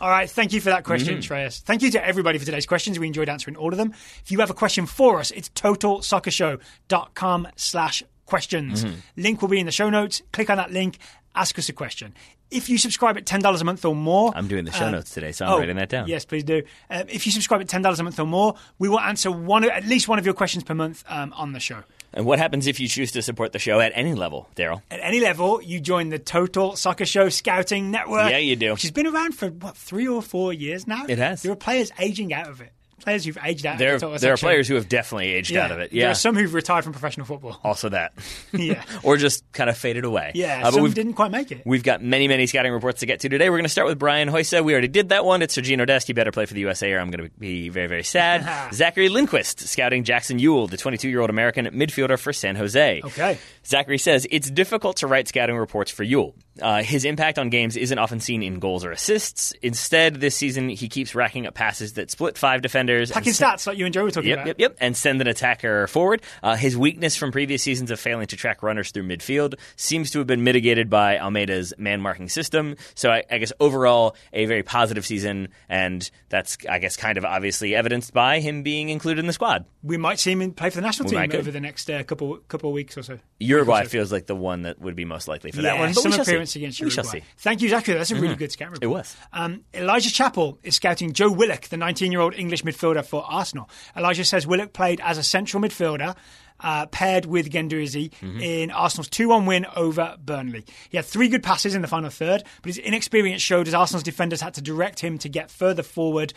[0.01, 1.17] All right, thank you for that question.
[1.19, 1.61] Shreyas.
[1.61, 2.99] Thank you to everybody for today's questions.
[2.99, 3.93] We enjoyed answering all of them.
[4.23, 8.85] If you have a question for us, it's totalsoccershow.com slash questions.
[8.85, 8.99] Mm-hmm.
[9.17, 10.21] Link will be in the show notes.
[10.31, 10.97] Click on that link,
[11.35, 12.13] ask us a question.
[12.51, 14.31] If you subscribe at $10 a month or more...
[14.35, 16.07] I'm doing the show uh, notes today, so I'm oh, writing that down.
[16.07, 16.63] Yes, please do.
[16.89, 19.85] Um, if you subscribe at $10 a month or more, we will answer one, at
[19.85, 21.83] least one of your questions per month um, on the show.
[22.13, 24.81] And what happens if you choose to support the show at any level, Daryl?
[24.89, 28.31] At any level, you join the Total Soccer Show Scouting Network.
[28.31, 28.71] Yeah, you do.
[28.73, 31.05] Which has been around for, what, three or four years now?
[31.07, 31.43] It has.
[31.43, 32.73] There are players aging out of it.
[32.99, 35.65] Players who've aged out There, of the there are players who have definitely aged Yeah.
[35.65, 35.91] out of it.
[35.93, 37.59] Yeah, There are some who've retired from professional football.
[37.63, 38.13] also that.
[38.53, 38.83] Yeah.
[39.03, 40.31] or just kind of faded away.
[40.35, 41.61] Yeah, Uh, but some we've, didn't quite make it.
[41.65, 43.49] We've got many, many scouting reports to get to today.
[43.49, 44.63] We're going to start with Brian Hoysa.
[44.63, 45.41] We already did that one.
[45.41, 46.09] It's Serginho Dest.
[46.09, 48.73] You better play for the USA or I'm going to be very, very sad.
[48.73, 53.01] Zachary Lindquist scouting Jackson Yueill, the 22 year old American midfielder for San Jose.
[53.03, 53.37] Okay.
[53.65, 56.33] Zachary says it's difficult to write scouting reports for Yueill.
[56.61, 59.53] Uh, his impact on games isn't often seen in goals or assists.
[59.61, 62.88] Instead, this season he keeps racking up passes that split five defenders.
[63.05, 64.47] Se- stats like you and Joe were talking Yep, about.
[64.47, 64.77] yep, yep.
[64.79, 66.21] And send an attacker forward.
[66.43, 70.19] Uh, his weakness from previous seasons of failing to track runners through midfield seems to
[70.19, 72.75] have been mitigated by Almeyda's man marking system.
[72.95, 75.49] So I, I guess overall, a very positive season.
[75.67, 79.65] And that's, I guess, kind of obviously evidenced by him being included in the squad.
[79.83, 82.37] We might see him play for the national We team over the next uh, couple
[82.47, 83.19] couple of weeks or so.
[83.39, 83.91] Uruguay Week or so.
[83.91, 85.89] feels like the one that would be most likely for yeah, that one.
[85.93, 86.59] But some we shall appearance see.
[86.59, 86.95] against we Uruguay.
[87.03, 87.23] shall see.
[87.37, 87.95] Thank you, Zachary.
[87.95, 88.83] That's a really good scout report.
[88.83, 89.15] It was.
[89.33, 93.69] Um, Elijah Chappell is scouting Joe Willock, the 19 year old English midfielder for Arsenal.
[93.95, 96.15] Elijah says Willock played as a central midfielder.
[96.61, 98.41] Uh, paired with Guendouzi Mm-hmm.
[98.41, 100.65] in Arsenal's 2 1 win over Burnley.
[100.89, 104.03] He had three good passes in the final third, but his inexperience showed as Arsenal's
[104.03, 106.33] defenders had to direct him to get further forward.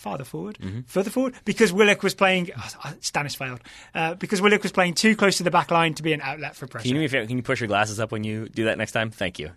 [0.00, 0.80] Farther forward, Mm-hmm.
[0.86, 2.48] further forward, because Willock was playing.
[2.56, 3.60] Oh, Stannis failed.
[3.94, 6.56] Uh, because Willock was playing too close to the back line to be an outlet
[6.56, 6.84] for pressure.
[6.84, 7.26] Can you, do me a favor?
[7.26, 9.10] Can you push your glasses up when you do that next time?
[9.10, 9.50] Thank you.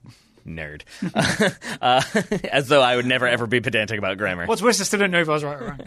[0.46, 0.82] Nerd.
[1.82, 2.02] uh,
[2.52, 4.46] as though I would never ever be pedantic about grammar.
[4.46, 5.80] What's worse, I still don't know if I was right or wrong.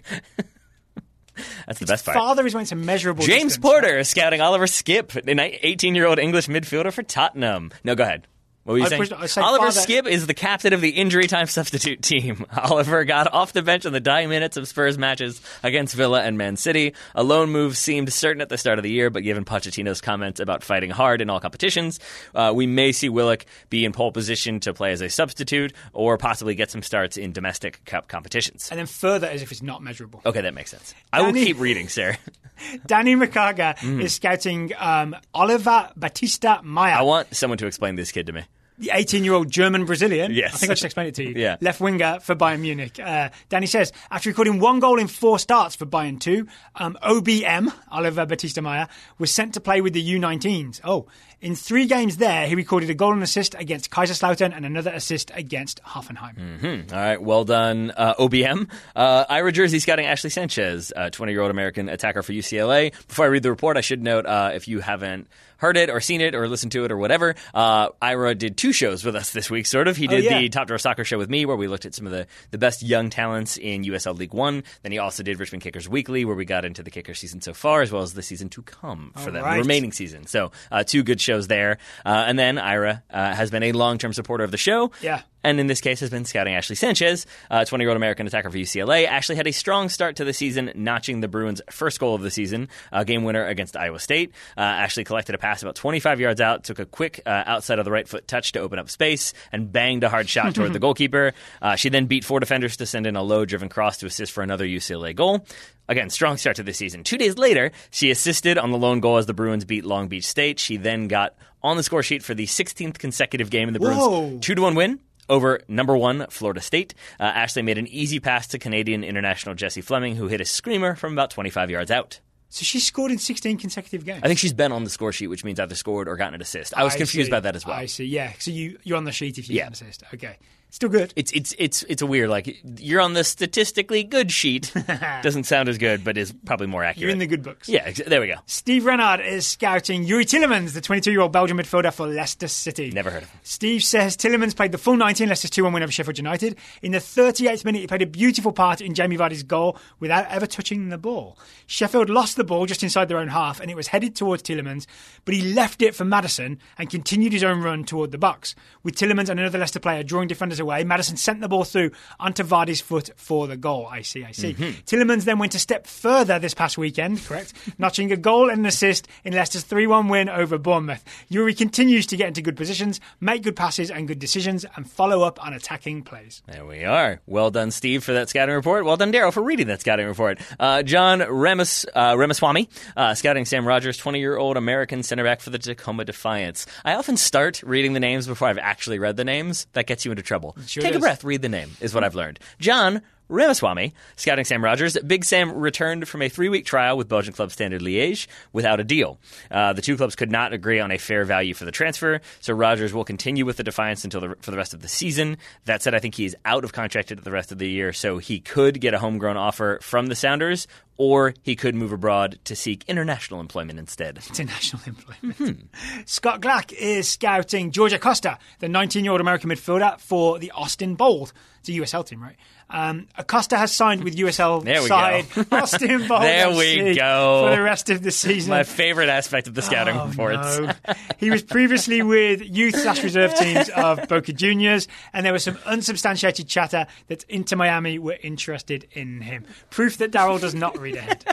[1.67, 2.17] That's the best part.
[2.17, 3.25] Father is went to measurable.
[3.27, 3.63] James distance.
[3.63, 7.73] Porter is scouting Oliver Skipp, an 18 year old English midfielder for Tottenham.
[7.85, 8.27] No, go ahead.
[8.67, 9.03] What were you I saying?
[9.07, 12.45] pushed- Oliver father- Skipp is the captain of the injury time substitute team.
[12.57, 16.37] Oliver got off the bench in the dying minutes of Spurs matches against Villa and
[16.37, 16.93] Man City.
[17.15, 20.41] A loan move seemed certain at the start of the year, but given Pochettino's comments
[20.41, 22.01] about fighting hard in all competitions,
[22.35, 26.19] uh, we may see Willock be in pole position to play as a substitute or
[26.19, 28.69] possibly get some starts in domestic cup competitions.
[28.73, 30.23] And then further as if it's not measurable.
[30.27, 30.93] Okay, that makes sense.
[31.13, 32.17] I will keep reading, sir.
[32.87, 34.03] Danny Makaga Mm.
[34.03, 38.43] is scouting um, Oliver Batista Meier, I want someone to explain this kid to me.
[38.79, 40.33] The 18 year old German Brazilian.
[40.33, 40.55] Yes.
[40.55, 41.35] I think I just explained it to you.
[41.37, 41.57] Yeah.
[41.61, 42.99] Left winger for Bayern Munich.
[42.99, 46.47] Uh, Danny says, after recording one goal in four starts for Bayern 2,
[46.77, 50.81] um, OBM, Oliver Batista Meier, was sent to play with the U19s.
[50.85, 51.07] Oh,
[51.41, 55.31] in three games there, he recorded a goal and assist against Kaiserslautern and another assist
[55.35, 56.93] against Hoffenheim.
[56.93, 58.69] All right, well done, uh, OBM.
[58.95, 62.93] Uh, Ira Jersey scouting Ashley Sanchez, 20 year old American attacker for UCLA.
[63.09, 65.29] Before I read the report, I should note uh, if you haven't
[65.59, 68.73] heard it or seen it or listened to it or whatever, uh, Ira did two
[68.75, 69.97] shows with us this week, sort of.
[69.97, 70.39] He did Oh, yeah.
[70.41, 72.59] the Top Drawer Soccer show with me, where we looked at some of the, the
[72.59, 74.65] best young talents in USL League One.
[74.83, 77.55] Then he also did Richmond Kickers Weekly, where we got into the kicker season so
[77.55, 79.55] far, as well as the season to come for All them, right.
[79.55, 80.27] the remaining season.
[80.27, 81.77] So, uh, two good shows there.
[82.05, 85.23] Uh, and then Ira uh, has been a long term supporter of the show Yeah.
[85.47, 88.51] And in this case has been scouting Ashley Sanchez, a 20 year old American attacker
[88.51, 89.07] for UCLA.
[89.07, 92.33] Ashley had a strong start to the season, notching the Bruins' first goal of the
[92.33, 94.33] season, a game winner against Iowa State.
[94.57, 97.85] Uh, Ashley collected a pass about 25 yards out, took a quick uh, outside of
[97.85, 100.79] the right foot touch to open up space, and banged a hard shot toward the
[100.81, 101.33] goalkeeper.
[101.63, 104.33] Uh, she then beat four defenders to send in a low driven cross to assist
[104.33, 105.47] for another UCLA goal.
[105.89, 107.05] Again, strong start to the season.
[107.05, 110.27] Two days later, she assisted on the lone goal as the Bruins beat Long Beach
[110.27, 110.59] State.
[110.59, 114.45] She then got on the score sheet for the 16th consecutive game in the Bruins'
[114.45, 116.95] two to one win over number one Florida State.
[117.19, 120.95] Uh, Ashley made an easy pass to Canadian international Jessie Fleming, who hit a screamer
[120.95, 122.21] from about 25 yards out.
[122.49, 124.21] So she scored in 16 consecutive games.
[124.23, 126.41] I think she's been on the score sheet, which means either scored or gotten an
[126.41, 126.73] assist.
[126.77, 127.31] I was confused see.
[127.31, 127.77] by that as well.
[127.77, 128.05] I see.
[128.05, 128.33] Yeah.
[128.39, 129.63] So you you're on the sheet if you Yeah.
[129.69, 130.05] get an assist.
[130.15, 130.37] Okay.
[130.71, 131.13] Still good.
[131.17, 134.73] It's it's it's it's a weird like you're on the statistically good sheet.
[135.23, 137.01] Doesn't sound as good, but is probably more accurate.
[137.01, 137.69] You're in the good books.
[137.69, 138.35] yeah, ex- there we go.
[138.47, 142.91] Steve Renard is scouting Youri Tielemans, the 22 year old Belgian midfielder for Leicester City.
[142.91, 143.41] Never heard of him.
[143.43, 146.57] Steve says Tielemans played the full 90 in Leicester's 2 1 win over Sheffield United.
[146.83, 150.47] In the 38th minute, he played a beautiful part in Jamie Vardy's goal without ever
[150.47, 151.39] touching the ball.
[151.67, 154.87] Sheffield lost the ball just inside their own half and it was headed towards Tielemans,
[155.25, 158.55] but he left it for Maddison and continued his own run toward the box.
[158.83, 162.43] With Tielemans and another Leicester player drawing defenders away, Maddison sent the ball through onto
[162.43, 163.87] Vardy's foot for the goal.
[163.91, 164.55] I see, I see.
[164.55, 167.53] Tielemans then went a step further this past weekend, correct?
[167.79, 171.05] Notching a goal and an assist in Leicester's 3 1 win over Bournemouth.
[171.31, 175.23] Youri continues to get into good positions, make good passes and good decisions, and follow
[175.23, 176.43] up on attacking plays.
[176.47, 177.21] There we are.
[177.27, 178.85] Well done, Steve, for that scouting report.
[178.85, 180.39] Well done, Daryl, for reading that scouting report.
[180.59, 185.41] Uh, John Remus, uh, Remuswamy, uh, scouting Sam Rogers, 20 year old American center back
[185.41, 186.67] for the Tacoma Defiance.
[186.85, 189.67] I often start reading the names before I've actually read the names.
[189.73, 190.46] That gets you into trouble.
[190.67, 192.39] Sure Take a breath, read the name, is what I've learned.
[192.59, 194.97] John Ramaswamy, scouting Sam Rogers.
[195.07, 198.85] Big Sam returned from a three week trial with Belgian club Standard Liège without a
[198.85, 199.19] deal.
[199.51, 202.55] Uh, the two clubs could not agree on a fair value for the transfer, so
[202.55, 205.39] Rogers will continue with the Defiance until the, for the rest of the season.
[205.65, 208.19] That said, I think he is out of contract the rest of the year, so
[208.19, 210.67] he could get a homegrown offer from the Sounders,
[210.97, 214.19] or he could move abroad to seek international employment instead.
[214.29, 215.37] International employment.
[215.37, 216.03] Hmm.
[216.05, 220.95] Scott Glack is scouting Georgia Costa, the 19 year old American midfielder, for the Austin
[220.95, 221.33] Bold.
[221.61, 222.37] It's a USL team, right?
[222.69, 225.45] Um, Acosta has signed with USL There we side go.
[225.57, 227.45] Austin Bold There we go.
[227.49, 228.51] for the rest of the season.
[228.51, 230.59] My favorite aspect of the scouting Oh, reports.
[230.59, 230.73] no.
[231.19, 235.59] he was previously with youth slash reserve teams of Boca Juniors, and there was some
[235.65, 239.45] unsubstantiated chatter that Inter Miami were interested in him.
[239.71, 241.25] Proof that Daryl does not read ahead.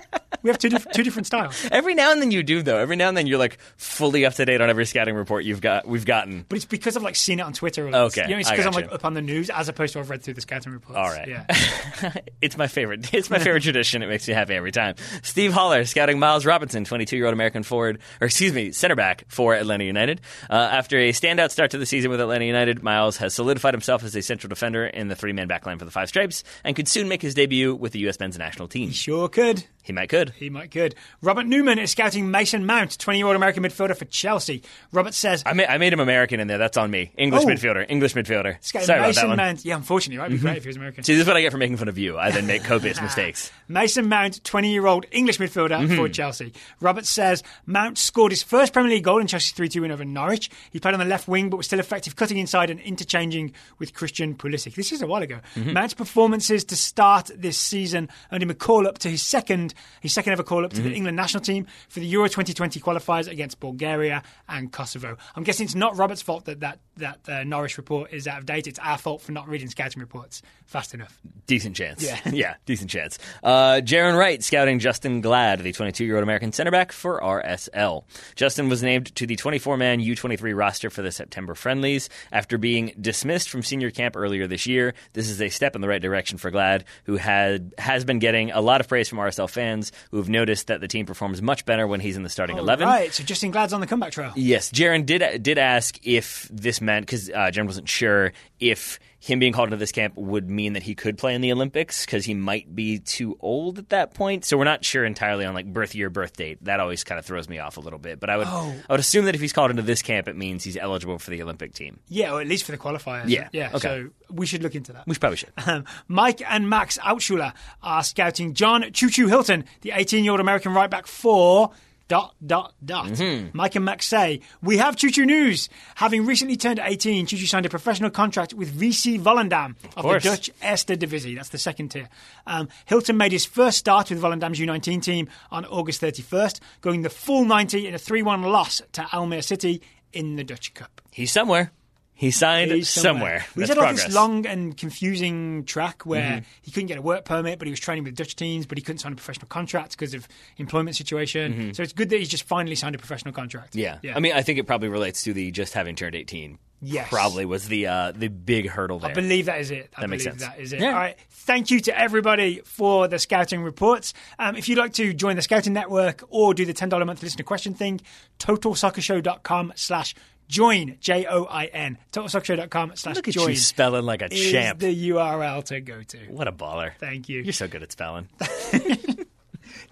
[0.42, 1.68] We have two, diff- two different styles.
[1.72, 2.78] Every now and then you do, though.
[2.78, 5.62] Every now and then you're like fully up to date on every scouting report you've
[5.62, 5.88] got.
[5.88, 6.46] We've gotten.
[6.50, 7.88] But it's because I've like seen it on Twitter.
[7.88, 8.86] Or Okay, you know, it's because I'm gotcha.
[8.88, 10.98] like up on the news as opposed to I've read through the scouting reports.
[10.98, 11.28] All right.
[11.28, 12.14] Yeah.
[12.42, 13.14] it's my favorite.
[13.14, 14.02] It's my favorite tradition.
[14.02, 14.96] It makes me happy every time.
[15.22, 19.24] Steve Holler scouting Miles Robinson, 22 year old American forward, or excuse me, center back
[19.28, 20.20] for Atlanta United.
[20.50, 24.04] Uh, after a standout start to the season with Atlanta United, Miles has solidified himself
[24.04, 26.88] as a central defender in the three man backline for the Five Stripes and could
[26.88, 28.20] soon make his debut with the U.S.
[28.20, 28.90] men's national team.
[28.90, 29.66] He Sure could.
[29.84, 30.32] He might could.
[30.32, 30.96] He might could.
[31.22, 34.64] Robert Newman is scouting Mason Mount, 20 year old American midfielder for Chelsea.
[34.92, 36.58] Robert says, I made, I made him American in there.
[36.58, 37.12] That's on me.
[37.18, 37.48] English Oh.
[37.48, 37.86] midfielder.
[37.90, 38.58] English midfielder.
[38.62, 39.38] scouting Sorry about Mason that one.
[39.38, 39.46] Mm-hmm.
[39.48, 39.66] Mount.
[39.66, 40.28] Yeah, unfortunately, right?
[40.32, 41.04] It'd be great if he was American.
[41.04, 42.18] See, this is what I get for making fun of you.
[42.18, 43.52] I then make copious mistakes.
[43.68, 45.96] Mason Mount, 20 year old English midfielder Mm-hmm.
[45.98, 46.54] for Chelsea.
[46.80, 50.06] Robert says Mount scored his first Premier League goal in Chelsea's 3 2 win over
[50.06, 50.50] Norwich.
[50.72, 53.94] He played on the left wing but was still effective cutting inside and interchanging with
[53.94, 54.76] Christian Pulisic.
[54.76, 55.40] This is a while ago.
[55.56, 55.74] Mm-hmm.
[55.74, 60.14] Mount's performances to start this season earned him a call up to his second, his
[60.14, 60.90] second ever call up to Mm-hmm.
[60.90, 65.18] the England national team for the Euro 2020 qualifiers against Bulgaria and Kosovo.
[65.36, 68.46] I'm guessing it's not Robert's fault that that, that uh, Norwich report is out of
[68.46, 68.68] date.
[68.68, 71.20] It's our fault for not reading scouting reports fast enough.
[71.48, 72.04] Decent chance.
[72.04, 72.20] Yeah.
[72.32, 73.20] yeah, decent chance.
[73.44, 78.04] Uh, Jaron Wright scouting Justin Glad, the 22 year old American center back for RSL.
[78.36, 82.94] Justin was named to the 24 man U23 roster for the September friendlies after being
[83.00, 84.94] dismissed from senior camp earlier this year.
[85.14, 88.52] This is a step in the right direction for Glad, who had has been getting
[88.52, 91.66] a lot of praise from RSL fans who have noticed that the team performs much
[91.66, 92.88] better when he's in the starting 11.
[92.88, 94.32] Right, so Justin Glad's on the comeback trail.
[94.36, 99.40] Yes, Jaron did did ask if this meant because uh, Jaron wasn't sure if him
[99.40, 102.26] being called into this camp would mean that he could play in the Olympics because
[102.26, 104.44] he might be too old at that point.
[104.44, 106.58] So we're not sure entirely on like birth year, birth date.
[106.66, 108.20] That always kind of throws me off a little bit.
[108.20, 108.76] But I would Oh.
[108.90, 111.32] I would assume that if he's called into this camp, it means he's eligible for
[111.32, 112.00] the Olympic team.
[112.10, 113.30] Yeah, or at least for the qualifiers.
[113.30, 113.70] Yeah, yeah.
[113.70, 113.80] okay.
[113.80, 115.08] So we should look into that.
[115.08, 115.54] We probably should.
[115.66, 120.90] Um, Mike and Max Altschuler are scouting John Choo Choo Hilton, the 18-year-old American right
[120.90, 121.72] back for
[122.08, 123.08] dot dot dot.
[123.08, 123.56] Mm-hmm.
[123.58, 125.70] Mike and Max say we have Choo Choo news.
[125.96, 130.24] Having recently turned 18, Choo Choo signed a professional contract with FC Volendam of, the.
[130.24, 131.36] Dutch Eerste Divisie.
[131.36, 132.10] That's the second tier.
[132.46, 137.10] Um, Hilton made his first start with Volendam's U19 team on August 31st, going the
[137.10, 139.82] full 90 in a 3-1 loss to Almere City
[140.12, 141.02] in the Dutch Cup.
[141.12, 141.72] He's somewhere.
[142.16, 143.44] He signed He's somewhere.
[143.56, 144.06] We That's had like progress.
[144.06, 146.46] this long and confusing track where Mm-hmm.
[146.62, 148.84] he couldn't get a work permit, but he was training with Dutch teams, but he
[148.84, 151.74] couldn't sign a professional contract because of employment situation.
[151.74, 153.72] So it's good that he's just finally signed a professional contract.
[153.72, 153.80] Mm-hmm.
[153.80, 153.98] Yeah.
[154.04, 154.16] yeah.
[154.16, 156.60] I mean, I think it probably relates to the just having turned 18.
[156.86, 157.08] Yes.
[157.10, 159.12] Probably was the uh, the big hurdle there.
[159.12, 159.90] I believe that is it.
[159.96, 160.42] I That makes sense.
[160.42, 160.82] that is it.
[160.82, 160.90] Yeah.
[160.90, 161.18] All right.
[161.32, 164.14] Thank you to everybody for the scouting reports.
[164.38, 167.24] Um, if you'd like to join the scouting network or do the $10 a month
[167.24, 168.02] listener question thing,
[168.38, 170.16] totalsoccershow.com slash
[170.54, 171.98] join, J O I N.
[172.12, 174.80] Totalsoccershow.com slash Look at join you spelling like a is champ.
[174.80, 176.18] the URL to go to.
[176.30, 176.92] What a baller.
[177.00, 177.42] Thank you.
[177.42, 178.30] You're so good at spelling.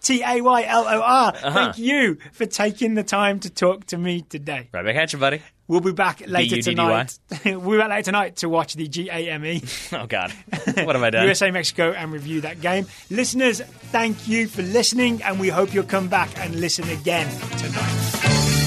[0.01, 1.29] T A Y L O R.
[1.33, 1.51] Uh-huh.
[1.51, 4.69] Thank you for taking the time to talk to me today.
[4.71, 5.41] right back at you, buddy.
[5.67, 6.73] We'll be back later B-U-D-D-Y?
[6.73, 7.19] tonight.
[7.45, 9.61] we'll be back later tonight to watch the GAME.
[9.93, 10.31] Oh God,
[10.65, 11.23] what have I done?
[11.23, 12.85] USA Mexico and review that game.
[13.09, 18.60] Listeners, thank you for listening, and we hope you'll come back and listen again tonight.